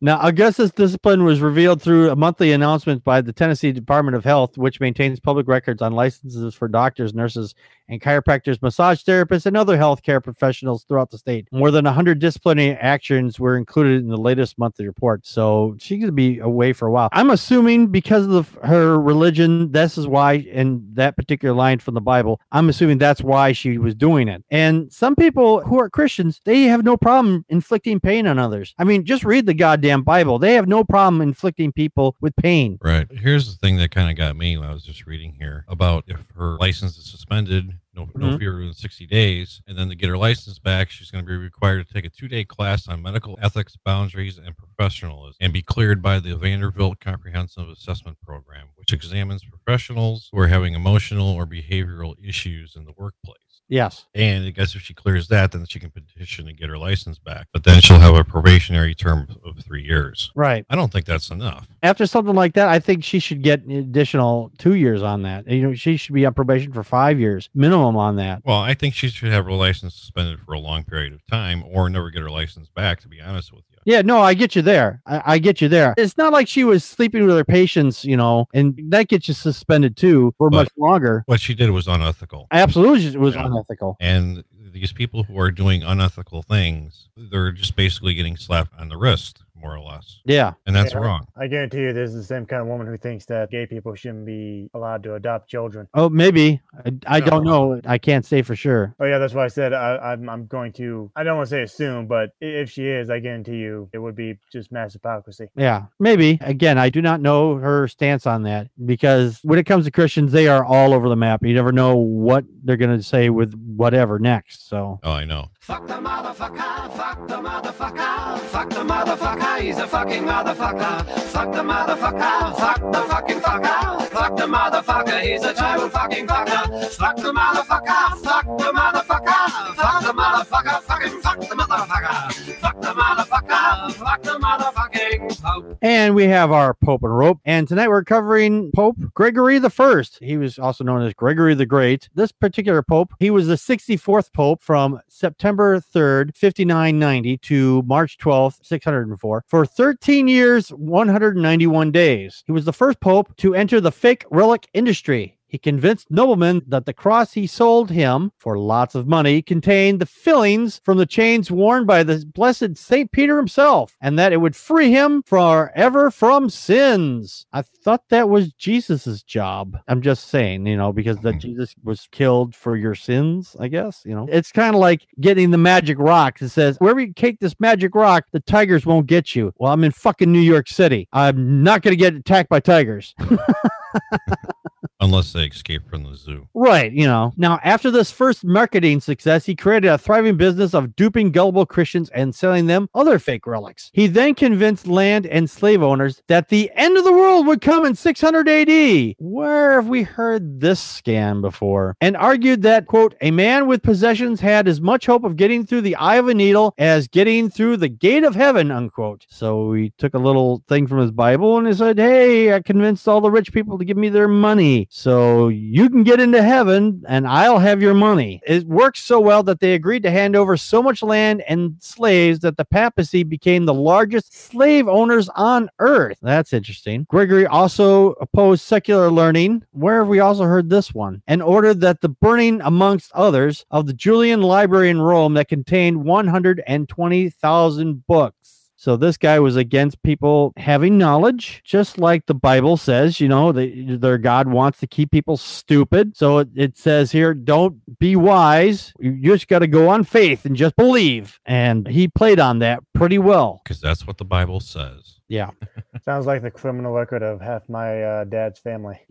Now, 0.00 0.20
Augustus 0.20 0.70
discipline 0.70 1.24
was 1.24 1.40
revealed 1.40 1.82
through 1.82 2.10
a 2.10 2.16
monthly 2.16 2.52
announcement 2.52 3.02
by 3.02 3.20
the 3.20 3.32
Tennessee 3.32 3.72
Department 3.72 4.16
of 4.16 4.24
Health, 4.24 4.56
which 4.56 4.80
maintains 4.80 5.18
public 5.18 5.48
records 5.48 5.82
on 5.82 5.92
licenses 5.92 6.54
for 6.54 6.68
doctors, 6.68 7.14
nurses, 7.14 7.54
and 7.88 8.00
chiropractors, 8.00 8.60
massage 8.60 9.02
therapists, 9.02 9.46
and 9.46 9.56
other 9.56 9.78
healthcare 9.78 10.22
professionals 10.22 10.84
throughout 10.84 11.10
the 11.10 11.18
state. 11.18 11.48
More 11.50 11.70
than 11.70 11.86
100 11.86 12.18
disciplinary 12.18 12.76
actions 12.76 13.40
were 13.40 13.56
included 13.56 14.02
in 14.02 14.08
the 14.08 14.16
latest 14.16 14.58
monthly 14.58 14.86
report. 14.86 15.26
So 15.26 15.74
she's 15.80 15.98
going 15.98 16.08
to 16.08 16.12
be 16.12 16.38
away 16.38 16.74
for 16.74 16.86
a 16.86 16.92
while. 16.92 17.08
I'm 17.12 17.30
assuming 17.30 17.88
because 17.88 18.26
of 18.26 18.30
the, 18.30 18.66
her 18.66 19.00
religion, 19.00 19.72
this 19.72 19.96
is 19.96 20.06
why, 20.06 20.34
in 20.34 20.86
that 20.94 21.16
particular 21.16 21.54
line 21.54 21.78
from 21.78 21.94
the 21.94 22.00
Bible, 22.00 22.40
I'm 22.52 22.68
assuming 22.68 22.98
that's 22.98 23.22
why 23.22 23.52
she 23.52 23.78
was 23.78 23.94
doing 23.94 24.28
it. 24.28 24.44
And 24.50 24.92
some 24.92 25.16
people 25.18 25.60
who 25.60 25.78
are 25.78 25.90
Christians, 25.90 26.40
they 26.44 26.62
have 26.62 26.84
no 26.84 26.96
problem 26.96 27.44
inflicting 27.48 28.00
pain 28.00 28.26
on 28.26 28.38
others. 28.38 28.74
I 28.78 28.84
mean, 28.84 29.04
just 29.04 29.24
read 29.24 29.46
the 29.46 29.54
goddamn 29.54 30.02
Bible. 30.02 30.38
They 30.38 30.54
have 30.54 30.68
no 30.68 30.84
problem 30.84 31.20
inflicting 31.20 31.72
people 31.72 32.16
with 32.20 32.34
pain. 32.36 32.78
Right. 32.82 33.06
Here's 33.10 33.50
the 33.50 33.58
thing 33.58 33.76
that 33.78 33.90
kind 33.90 34.10
of 34.10 34.16
got 34.16 34.36
me 34.36 34.56
when 34.56 34.68
I 34.68 34.72
was 34.72 34.84
just 34.84 35.06
reading 35.06 35.34
here 35.38 35.64
about 35.68 36.04
if 36.06 36.24
her 36.36 36.56
license 36.58 36.96
is 36.96 37.06
suspended, 37.06 37.74
no, 37.98 38.08
no 38.14 38.36
Mhm. 38.36 38.38
fewer 38.38 38.60
than 38.64 38.74
60 38.74 39.06
days, 39.06 39.60
and 39.66 39.76
then 39.76 39.88
to 39.88 39.94
get 39.96 40.08
her 40.08 40.16
license 40.18 40.58
back, 40.58 40.90
she's 40.90 41.10
going 41.10 41.24
to 41.24 41.28
be 41.28 41.36
required 41.36 41.86
to 41.86 41.92
take 41.92 42.04
a 42.04 42.10
two 42.10 42.28
day 42.28 42.44
class 42.44 42.86
on 42.88 43.02
medical 43.02 43.38
ethics, 43.42 43.76
boundaries, 43.84 44.38
and 44.38 44.56
professionalism 44.56 45.36
and 45.40 45.52
be 45.52 45.62
cleared 45.62 46.00
by 46.02 46.20
the 46.20 46.36
Vanderbilt 46.36 47.00
Comprehensive 47.00 47.68
Assessment 47.68 48.18
Program, 48.24 48.68
which 48.76 48.92
examines 48.92 49.44
professionals 49.44 50.28
who 50.32 50.38
are 50.38 50.48
having 50.48 50.74
emotional 50.74 51.28
or 51.28 51.46
behavioral 51.46 52.14
issues 52.22 52.76
in 52.76 52.84
the 52.84 52.92
workplace. 52.96 53.36
Yes. 53.70 54.06
And 54.14 54.46
I 54.46 54.50
guess 54.50 54.74
if 54.74 54.80
she 54.80 54.94
clears 54.94 55.28
that, 55.28 55.52
then 55.52 55.66
she 55.66 55.78
can 55.78 55.90
petition 55.90 56.48
and 56.48 56.56
get 56.56 56.70
her 56.70 56.78
license 56.78 57.18
back. 57.18 57.48
But 57.52 57.64
then 57.64 57.82
she'll 57.82 57.98
have 57.98 58.14
a 58.14 58.24
probationary 58.24 58.94
term 58.94 59.28
of 59.44 59.58
three 59.62 59.82
years. 59.84 60.32
Right. 60.34 60.64
I 60.70 60.74
don't 60.76 60.90
think 60.90 61.04
that's 61.04 61.30
enough. 61.30 61.68
After 61.82 62.06
something 62.06 62.34
like 62.34 62.54
that, 62.54 62.68
I 62.68 62.78
think 62.78 63.04
she 63.04 63.18
should 63.18 63.42
get 63.42 63.62
an 63.64 63.72
additional 63.72 64.50
two 64.56 64.74
years 64.74 65.02
on 65.02 65.20
that. 65.24 65.46
You 65.46 65.60
know, 65.60 65.74
she 65.74 65.98
should 65.98 66.14
be 66.14 66.24
on 66.24 66.32
probation 66.32 66.72
for 66.72 66.82
five 66.82 67.20
years 67.20 67.50
minimum 67.54 67.87
on 67.96 68.16
that. 68.16 68.42
Well, 68.44 68.58
I 68.60 68.74
think 68.74 68.94
she 68.94 69.08
should 69.08 69.32
have 69.32 69.44
her 69.46 69.52
license 69.52 69.94
suspended 69.94 70.40
for 70.40 70.52
a 70.52 70.58
long 70.58 70.84
period 70.84 71.12
of 71.12 71.26
time 71.26 71.62
or 71.66 71.88
never 71.88 72.10
get 72.10 72.22
her 72.22 72.30
license 72.30 72.68
back, 72.68 73.00
to 73.00 73.08
be 73.08 73.20
honest 73.20 73.52
with 73.52 73.64
you. 73.70 73.78
Yeah, 73.84 74.02
no, 74.02 74.20
I 74.20 74.34
get 74.34 74.54
you 74.54 74.62
there. 74.62 75.00
I, 75.06 75.22
I 75.34 75.38
get 75.38 75.60
you 75.60 75.68
there. 75.68 75.94
It's 75.96 76.16
not 76.18 76.32
like 76.32 76.46
she 76.48 76.64
was 76.64 76.84
sleeping 76.84 77.26
with 77.26 77.36
her 77.36 77.44
patients, 77.44 78.04
you 78.04 78.16
know, 78.16 78.46
and 78.52 78.78
that 78.90 79.08
gets 79.08 79.28
you 79.28 79.34
suspended 79.34 79.96
too 79.96 80.34
for 80.36 80.50
much 80.50 80.68
longer. 80.76 81.22
What 81.26 81.40
she 81.40 81.54
did 81.54 81.70
was 81.70 81.86
unethical. 81.88 82.48
Absolutely, 82.50 83.06
it 83.06 83.18
was 83.20 83.34
Yeah. 83.34 83.46
unethical. 83.46 83.96
And 84.00 84.44
these 84.72 84.92
people 84.92 85.22
who 85.22 85.38
are 85.38 85.50
doing 85.50 85.82
unethical 85.82 86.42
things, 86.42 87.08
they're 87.16 87.50
just 87.52 87.74
basically 87.76 88.14
getting 88.14 88.36
slapped 88.36 88.78
on 88.78 88.90
the 88.90 88.98
wrist, 88.98 89.42
more 89.60 89.74
or 89.74 89.80
less. 89.80 90.20
Yeah. 90.24 90.54
And 90.66 90.74
that's 90.74 90.92
Yeah, 90.92 90.98
wrong. 91.00 91.26
I 91.36 91.46
guarantee 91.46 91.80
you, 91.80 91.92
there's 91.92 92.14
the 92.14 92.22
same 92.24 92.46
kind 92.46 92.62
of 92.62 92.68
woman 92.68 92.86
who 92.86 92.96
thinks 92.96 93.24
that 93.26 93.50
gay 93.50 93.66
people 93.66 93.94
shouldn't 93.94 94.26
be 94.26 94.70
allowed 94.74 95.02
to 95.04 95.14
adopt 95.14 95.48
children. 95.48 95.88
Oh, 95.94 96.08
maybe. 96.08 96.60
I, 96.84 96.92
I 97.06 97.20
don't 97.20 97.44
know. 97.44 97.80
I 97.86 97.98
can't 97.98 98.24
say 98.24 98.42
for 98.42 98.54
sure. 98.56 98.94
Oh 99.00 99.04
yeah, 99.06 99.18
that's 99.18 99.34
why 99.34 99.44
I 99.44 99.48
said 99.48 99.72
I, 99.72 99.96
I'm 100.12 100.28
I'm 100.28 100.46
going 100.46 100.72
to. 100.74 101.10
I 101.16 101.22
don't 101.22 101.36
want 101.36 101.48
to 101.48 101.54
say 101.54 101.62
assume, 101.62 102.06
but 102.06 102.30
if 102.40 102.70
she 102.70 102.86
is, 102.86 103.10
I 103.10 103.18
guarantee 103.20 103.56
you 103.56 103.88
it 103.92 103.98
would 103.98 104.14
be 104.16 104.38
just 104.52 104.70
mass 104.72 104.92
hypocrisy. 104.92 105.48
Yeah, 105.56 105.84
maybe. 105.98 106.38
Again, 106.40 106.78
I 106.78 106.88
do 106.90 107.02
not 107.02 107.20
know 107.20 107.56
her 107.56 107.88
stance 107.88 108.26
on 108.26 108.42
that 108.44 108.68
because 108.84 109.40
when 109.42 109.58
it 109.58 109.64
comes 109.64 109.84
to 109.84 109.90
Christians, 109.90 110.32
they 110.32 110.48
are 110.48 110.64
all 110.64 110.92
over 110.94 111.08
the 111.08 111.16
map. 111.16 111.44
You 111.44 111.54
never 111.54 111.72
know 111.72 111.96
what 111.96 112.44
they're 112.64 112.76
going 112.76 112.96
to 112.96 113.02
say 113.02 113.30
with 113.30 113.54
whatever 113.54 114.18
next. 114.18 114.68
So, 114.68 115.00
Oh, 115.02 115.12
I 115.12 115.24
know. 115.24 115.50
Fuck 115.60 115.86
the 115.86 115.94
motherfucker, 115.94 116.96
fuck 116.96 117.28
the 117.28 117.36
motherfucker, 117.36 118.38
fuck 118.40 118.70
the 118.70 118.76
motherfucker, 118.76 119.47
he's 119.56 119.78
a 119.78 119.86
fucking 119.86 120.24
motherfucker. 120.24 121.04
Fuck 121.32 121.52
the 121.52 121.62
motherfucker, 121.62 122.56
fuck 122.58 122.92
the 122.92 123.00
fucking 123.08 123.40
fucker, 123.40 124.08
fuck 124.08 124.36
the 124.36 124.46
motherfucker, 124.46 125.20
he's 125.22 125.44
a 125.44 125.54
total 125.54 125.88
fucking 125.88 126.26
fucker. 126.26 126.90
Fuck 126.94 127.16
the 127.16 127.32
motherfucker, 127.32 128.18
fuck 128.22 128.46
the 128.58 128.72
motherfucker, 128.72 129.74
fuck 129.74 130.02
the 130.02 130.12
motherfucker, 130.12 130.82
fucking 130.98 131.20
fuck 131.20 131.40
the 131.40 131.54
motherfucker. 131.54 132.32
Fuck 132.58 132.80
the 132.80 132.88
motherfucker, 132.88 133.92
fuck 133.92 134.22
the 134.22 134.38
motherfucking 134.38 135.42
pope. 135.42 135.78
and 135.82 136.14
we 136.14 136.24
have 136.24 136.50
our 136.50 136.74
Pope 136.74 137.02
and 137.02 137.16
Rope. 137.16 137.38
And 137.44 137.68
tonight 137.68 137.88
we're 137.88 138.04
covering 138.04 138.70
Pope 138.74 138.96
Gregory 139.14 139.58
the 139.58 139.70
First. 139.70 140.18
He 140.20 140.36
was 140.36 140.58
also 140.58 140.84
known 140.84 141.02
as 141.02 141.14
Gregory 141.14 141.54
the 141.54 141.66
Great. 141.66 142.08
This 142.14 142.32
particular 142.32 142.82
Pope, 142.82 143.12
he 143.18 143.30
was 143.30 143.46
the 143.46 143.54
64th 143.54 144.32
Pope 144.32 144.62
from 144.62 145.00
September 145.08 145.80
3rd, 145.80 146.36
5990 146.36 147.38
to 147.38 147.82
March 147.82 148.18
12th, 148.18 148.64
604 148.64 149.44
for 149.46 149.66
13 149.66 150.28
years, 150.28 150.70
191 150.70 151.92
days. 151.92 152.42
He 152.46 152.52
was 152.52 152.64
the 152.64 152.72
first 152.72 153.00
Pope 153.00 153.36
to 153.38 153.54
enter 153.54 153.80
the 153.80 153.92
fake 153.92 154.24
relic 154.30 154.68
industry. 154.74 155.37
He 155.48 155.58
convinced 155.58 156.10
noblemen 156.10 156.62
that 156.66 156.84
the 156.84 156.92
cross 156.92 157.32
he 157.32 157.46
sold 157.46 157.90
him 157.90 158.32
for 158.36 158.58
lots 158.58 158.94
of 158.94 159.08
money 159.08 159.40
contained 159.40 159.98
the 159.98 160.06
fillings 160.06 160.80
from 160.84 160.98
the 160.98 161.06
chains 161.06 161.50
worn 161.50 161.86
by 161.86 162.02
the 162.02 162.24
blessed 162.34 162.76
St. 162.76 163.10
Peter 163.10 163.38
himself, 163.38 163.96
and 164.00 164.18
that 164.18 164.32
it 164.32 164.36
would 164.42 164.54
free 164.54 164.90
him 164.90 165.22
forever 165.22 166.10
from 166.10 166.50
sins. 166.50 167.46
I 167.52 167.62
thought 167.62 168.08
that 168.10 168.28
was 168.28 168.52
Jesus's 168.52 169.22
job. 169.22 169.78
I'm 169.88 170.02
just 170.02 170.28
saying, 170.28 170.66
you 170.66 170.76
know, 170.76 170.92
because 170.92 171.18
that 171.20 171.36
mm-hmm. 171.36 171.38
Jesus 171.38 171.74
was 171.82 172.08
killed 172.12 172.54
for 172.54 172.76
your 172.76 172.94
sins, 172.94 173.56
I 173.58 173.68
guess, 173.68 174.02
you 174.04 174.14
know. 174.14 174.26
It's 174.30 174.52
kind 174.52 174.74
of 174.74 174.80
like 174.80 175.06
getting 175.20 175.50
the 175.50 175.58
magic 175.58 175.98
rock 175.98 176.38
that 176.40 176.50
says, 176.50 176.76
wherever 176.76 177.00
you 177.00 177.14
take 177.14 177.40
this 177.40 177.58
magic 177.58 177.94
rock, 177.94 178.26
the 178.32 178.40
tigers 178.40 178.84
won't 178.84 179.06
get 179.06 179.34
you. 179.34 179.52
Well, 179.56 179.72
I'm 179.72 179.84
in 179.84 179.92
fucking 179.92 180.30
New 180.30 180.40
York 180.40 180.68
City. 180.68 181.08
I'm 181.12 181.62
not 181.62 181.82
going 181.82 181.92
to 181.92 181.96
get 181.96 182.14
attacked 182.14 182.50
by 182.50 182.60
tigers. 182.60 183.14
Unless 185.00 185.32
they 185.32 185.44
escape 185.44 185.88
from 185.88 186.02
the 186.02 186.16
zoo. 186.16 186.48
Right, 186.54 186.90
you 186.92 187.06
know. 187.06 187.32
Now, 187.36 187.60
after 187.62 187.88
this 187.88 188.10
first 188.10 188.44
marketing 188.44 189.00
success, 189.00 189.46
he 189.46 189.54
created 189.54 189.88
a 189.88 189.96
thriving 189.96 190.36
business 190.36 190.74
of 190.74 190.96
duping 190.96 191.30
gullible 191.30 191.66
Christians 191.66 192.10
and 192.10 192.34
selling 192.34 192.66
them 192.66 192.88
other 192.96 193.20
fake 193.20 193.46
relics. 193.46 193.92
He 193.94 194.08
then 194.08 194.34
convinced 194.34 194.88
land 194.88 195.24
and 195.26 195.48
slave 195.48 195.84
owners 195.84 196.20
that 196.26 196.48
the 196.48 196.68
end 196.74 196.98
of 196.98 197.04
the 197.04 197.12
world 197.12 197.46
would 197.46 197.60
come 197.60 197.86
in 197.86 197.94
600 197.94 198.48
AD. 198.48 199.14
Where 199.18 199.74
have 199.74 199.86
we 199.88 200.02
heard 200.02 200.60
this 200.60 200.80
scam 200.80 201.42
before? 201.42 201.96
And 202.00 202.16
argued 202.16 202.62
that, 202.62 202.86
quote, 202.86 203.14
a 203.20 203.30
man 203.30 203.68
with 203.68 203.84
possessions 203.84 204.40
had 204.40 204.66
as 204.66 204.80
much 204.80 205.06
hope 205.06 205.22
of 205.22 205.36
getting 205.36 205.64
through 205.64 205.82
the 205.82 205.94
eye 205.94 206.16
of 206.16 206.26
a 206.26 206.34
needle 206.34 206.74
as 206.76 207.06
getting 207.06 207.50
through 207.50 207.76
the 207.76 207.88
gate 207.88 208.24
of 208.24 208.34
heaven, 208.34 208.72
unquote. 208.72 209.26
So 209.28 209.72
he 209.74 209.92
took 209.96 210.14
a 210.14 210.18
little 210.18 210.64
thing 210.66 210.88
from 210.88 210.98
his 210.98 211.12
Bible 211.12 211.56
and 211.56 211.68
he 211.68 211.72
said, 211.72 211.98
hey, 211.98 212.52
I 212.52 212.62
convinced 212.62 213.06
all 213.06 213.20
the 213.20 213.30
rich 213.30 213.52
people 213.52 213.78
to 213.78 213.84
give 213.84 213.96
me 213.96 214.08
their 214.08 214.26
money. 214.26 214.87
So 214.90 215.48
you 215.48 215.90
can 215.90 216.02
get 216.02 216.18
into 216.18 216.42
heaven 216.42 217.04
and 217.06 217.26
I'll 217.26 217.58
have 217.58 217.82
your 217.82 217.92
money. 217.94 218.40
It 218.46 218.64
worked 218.64 218.96
so 218.98 219.20
well 219.20 219.42
that 219.42 219.60
they 219.60 219.74
agreed 219.74 220.02
to 220.04 220.10
hand 220.10 220.34
over 220.34 220.56
so 220.56 220.82
much 220.82 221.02
land 221.02 221.42
and 221.46 221.76
slaves 221.78 222.38
that 222.40 222.56
the 222.56 222.64
papacy 222.64 223.22
became 223.22 223.66
the 223.66 223.74
largest 223.74 224.34
slave 224.34 224.88
owners 224.88 225.28
on 225.30 225.68
earth. 225.78 226.16
That's 226.22 226.54
interesting. 226.54 227.04
Gregory 227.08 227.46
also 227.46 228.12
opposed 228.12 228.62
secular 228.62 229.10
learning. 229.10 229.64
Where 229.72 229.98
have 229.98 230.08
we 230.08 230.20
also 230.20 230.44
heard 230.44 230.70
this 230.70 230.94
one? 230.94 231.22
And 231.26 231.42
ordered 231.42 231.82
that 231.82 232.00
the 232.00 232.08
burning, 232.08 232.62
amongst 232.62 233.12
others, 233.12 233.66
of 233.70 233.86
the 233.86 233.92
Julian 233.92 234.40
Library 234.42 234.88
in 234.90 235.02
Rome 235.02 235.34
that 235.34 235.48
contained 235.48 236.04
120,000 236.04 238.06
books. 238.06 238.57
So 238.80 238.96
this 238.96 239.16
guy 239.16 239.40
was 239.40 239.56
against 239.56 240.00
people 240.04 240.52
having 240.56 240.98
knowledge, 240.98 241.62
just 241.64 241.98
like 241.98 242.26
the 242.26 242.34
Bible 242.34 242.76
says, 242.76 243.18
you 243.18 243.26
know, 243.26 243.50
they, 243.50 243.82
their 243.82 244.18
God 244.18 244.46
wants 244.46 244.78
to 244.78 244.86
keep 244.86 245.10
people 245.10 245.36
stupid. 245.36 246.16
So 246.16 246.38
it, 246.38 246.48
it 246.54 246.78
says 246.78 247.10
here, 247.10 247.34
don't 247.34 247.98
be 247.98 248.14
wise. 248.14 248.92
You 249.00 249.10
you 249.10 249.34
just 249.34 249.48
got 249.48 249.58
to 249.58 249.66
go 249.66 249.88
on 249.88 250.04
faith 250.04 250.44
and 250.44 250.54
just 250.54 250.76
believe. 250.76 251.40
And 251.44 251.88
he 251.88 252.06
played 252.06 252.38
on 252.38 252.60
that 252.60 252.84
pretty 252.94 253.18
well. 253.18 253.60
Because 253.64 253.80
that's 253.80 254.06
what 254.06 254.16
the 254.16 254.24
Bible 254.24 254.60
says. 254.60 255.18
Yeah. 255.26 255.50
Sounds 256.04 256.26
like 256.26 256.42
the 256.42 256.50
criminal 256.52 256.92
record 256.92 257.24
of 257.24 257.40
half 257.40 257.68
my 257.68 258.00
uh, 258.00 258.24
dad's 258.24 258.60
family. 258.60 259.00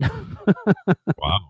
Wow. 1.18 1.40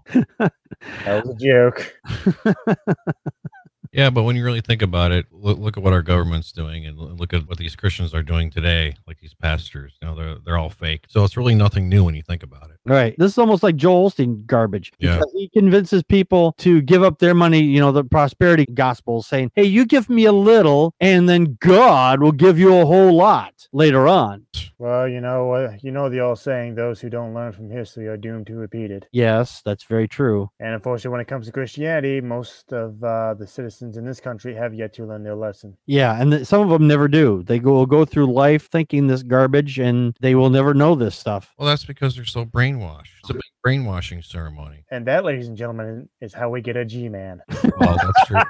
That 1.04 1.24
was 1.24 1.35
a 1.35 1.38
joke. 1.38 1.94
Yeah, 3.92 4.11
but 4.11 4.24
when 4.24 4.37
you 4.37 4.44
really 4.44 4.61
think 4.61 4.83
about 4.83 5.12
it, 5.12 5.27
look, 5.33 5.59
look 5.59 5.77
at 5.77 5.83
what 5.83 5.92
our 5.92 6.03
government's 6.03 6.53
doing, 6.53 6.87
and 6.87 6.98
look 6.98 7.33
at 7.33 7.48
what 7.48 7.59
these 7.59 7.74
Christians 7.74 8.14
are 8.14 8.22
doing 8.22 8.51
today, 8.51 8.94
like 9.07 9.18
these 9.20 9.35
pastors. 9.35 9.94
You 10.03 10.09
know, 10.09 10.14
they're 10.14 10.37
they're 10.44 10.59
all 10.59 10.70
fake. 10.70 11.05
So 11.09 11.24
it's 11.24 11.37
really 11.37 11.55
nothing 11.55 11.88
new 11.88 12.05
when 12.05 12.14
you 12.14 12.22
think 12.22 12.42
about 12.42 12.70
it. 12.70 12.78
Right. 12.88 13.14
This 13.18 13.33
is 13.33 13.38
almost 13.38 13.62
like 13.62 13.77
Joel 13.77 14.11
Osteen 14.11 14.44
garbage. 14.46 14.92
Yeah. 14.98 15.20
He 15.35 15.48
convinces 15.48 16.03
people 16.03 16.55
to 16.59 16.81
give 16.83 17.03
up 17.03 17.18
their 17.18 17.35
money, 17.35 17.61
you 17.61 17.81
know, 17.81 17.92
the 17.92 18.05
prosperity 18.05 18.66
gospel, 18.66 19.22
saying, 19.22 19.51
Hey, 19.55 19.64
you 19.64 19.85
give 19.85 20.09
me 20.09 20.24
a 20.24 20.33
little, 20.33 20.94
and 21.01 21.29
then 21.29 21.57
God 21.61 22.20
will 22.20 22.33
give 22.33 22.59
you 22.59 22.77
a 22.77 22.87
whole 22.87 23.12
lot 23.12 23.68
later 23.72 24.09
on. 24.09 24.46
Well, 24.79 25.09
you 25.09 25.20
know, 25.20 25.53
uh, 25.53 25.77
you 25.83 25.90
know 25.90 26.09
the 26.09 26.20
old 26.20 26.38
saying: 26.38 26.77
"Those 26.77 27.01
who 27.01 27.11
don't 27.11 27.35
learn 27.35 27.53
from 27.53 27.68
history 27.68 28.07
are 28.07 28.16
doomed 28.16 28.46
to 28.46 28.55
repeat 28.55 28.92
it." 28.92 29.09
Yes, 29.11 29.61
that's 29.64 29.85
very 29.85 30.07
true. 30.07 30.51
And 30.61 30.74
unfortunately, 30.74 31.11
when 31.11 31.20
it 31.20 31.27
comes 31.27 31.46
to 31.46 31.53
Christianity, 31.53 32.20
most 32.20 32.72
of 32.72 33.03
uh, 33.03 33.35
the 33.35 33.46
citizens 33.46 33.96
in 33.96 34.05
this 34.05 34.20
country 34.20 34.55
have 34.55 34.74
yet 34.74 34.92
to 34.94 35.05
learn 35.05 35.24
their 35.24 35.35
lesson. 35.35 35.77
Yeah, 35.87 36.20
and 36.20 36.31
th- 36.31 36.46
some 36.46 36.61
of 36.61 36.68
them 36.68 36.87
never 36.87 37.09
do. 37.09 37.42
They 37.42 37.59
go 37.59 37.85
go 37.87 38.05
through 38.05 38.33
life 38.33 38.70
thinking 38.70 39.09
this 39.09 39.24
garbage, 39.24 39.81
and 39.81 40.16
they 40.20 40.37
will 40.37 40.51
never 40.51 40.74
know 40.74 40.94
this 40.94 41.16
stuff. 41.16 41.55
Well, 41.59 41.66
that's 41.66 41.85
because 41.85 42.14
they're 42.14 42.24
so 42.24 42.44
brainwashed. 42.44 42.78
It's 43.21 43.31
a 43.31 43.35
big 43.35 43.43
brainwashing 43.62 44.23
ceremony. 44.23 44.85
And 44.91 45.07
that, 45.07 45.25
ladies 45.25 45.49
and 45.49 45.57
gentlemen, 45.57 46.09
is 46.21 46.33
how 46.33 46.51
we 46.51 46.61
get 46.61 46.77
a 46.77 46.85
G-man. 46.85 47.43
Well, 47.79 47.97
that's 47.97 48.27
true. 48.27 48.41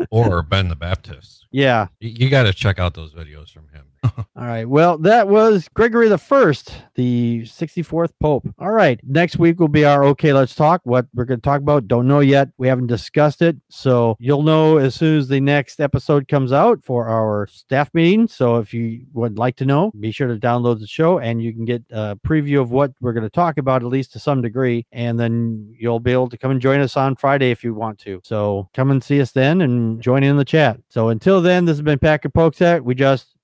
or 0.12 0.42
Ben 0.42 0.68
the 0.68 0.76
Baptist. 0.76 1.46
Yeah. 1.50 1.86
You, 2.00 2.10
you 2.10 2.30
got 2.30 2.44
to 2.44 2.52
check 2.52 2.78
out 2.78 2.94
those 2.94 3.14
videos 3.14 3.50
from 3.50 3.68
him. 3.68 3.84
All 4.36 4.46
right. 4.46 4.68
Well, 4.68 4.98
that 4.98 5.28
was 5.28 5.68
Gregory 5.74 6.08
the 6.08 6.18
First, 6.18 6.74
the 6.96 7.42
64th 7.42 8.12
Pope. 8.20 8.48
All 8.58 8.72
right. 8.72 8.98
Next 9.04 9.38
week 9.38 9.60
will 9.60 9.68
be 9.68 9.84
our 9.84 10.02
okay, 10.04 10.32
let's 10.32 10.56
talk. 10.56 10.80
What 10.84 11.06
we're 11.14 11.24
going 11.24 11.38
to 11.38 11.44
talk 11.44 11.60
about, 11.60 11.86
don't 11.86 12.08
know 12.08 12.18
yet. 12.18 12.48
We 12.58 12.66
haven't 12.66 12.88
discussed 12.88 13.42
it. 13.42 13.56
So 13.68 14.16
you'll 14.18 14.42
know 14.42 14.78
as 14.78 14.96
soon 14.96 15.18
as 15.18 15.28
the 15.28 15.40
next 15.40 15.80
episode 15.80 16.26
comes 16.26 16.52
out 16.52 16.82
for 16.82 17.06
our 17.06 17.46
staff 17.46 17.90
meeting. 17.94 18.26
So 18.26 18.56
if 18.56 18.74
you 18.74 19.06
would 19.12 19.38
like 19.38 19.54
to 19.56 19.66
know, 19.66 19.92
be 20.00 20.10
sure 20.10 20.26
to 20.26 20.36
download 20.36 20.80
the 20.80 20.86
show 20.88 21.20
and 21.20 21.40
you 21.40 21.52
can 21.52 21.64
get 21.64 21.84
a 21.90 22.16
preview 22.26 22.60
of 22.60 22.72
what 22.72 22.92
we're 23.00 23.12
going 23.12 23.22
to 23.22 23.30
talk 23.30 23.56
about, 23.56 23.82
at 23.82 23.88
least 23.88 24.12
to 24.14 24.18
some 24.18 24.42
degree. 24.42 24.84
And 24.90 25.18
then 25.18 25.72
you'll 25.78 26.00
be 26.00 26.12
able 26.12 26.28
to 26.30 26.38
come 26.38 26.50
and 26.50 26.60
join 26.60 26.80
us 26.80 26.96
on 26.96 27.14
Friday 27.14 27.52
if 27.52 27.62
you 27.62 27.72
want 27.72 28.00
to. 28.00 28.20
So 28.24 28.68
come 28.74 28.90
and 28.90 29.02
see 29.02 29.20
us 29.20 29.30
then 29.30 29.60
and 29.60 30.01
join 30.02 30.22
in 30.22 30.36
the 30.36 30.44
chat. 30.44 30.80
So 30.88 31.08
until 31.08 31.40
then, 31.40 31.64
this 31.64 31.76
has 31.76 31.82
been 31.82 31.98
Packer 31.98 32.28
Pokes 32.28 32.60
at. 32.60 32.84
We 32.84 32.94
just 32.94 33.34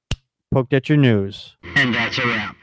poked 0.51 0.73
at 0.73 0.89
your 0.89 0.99
news. 0.99 1.57
And 1.77 1.95
that's 1.95 2.19
a 2.19 2.27
wrap. 2.27 2.57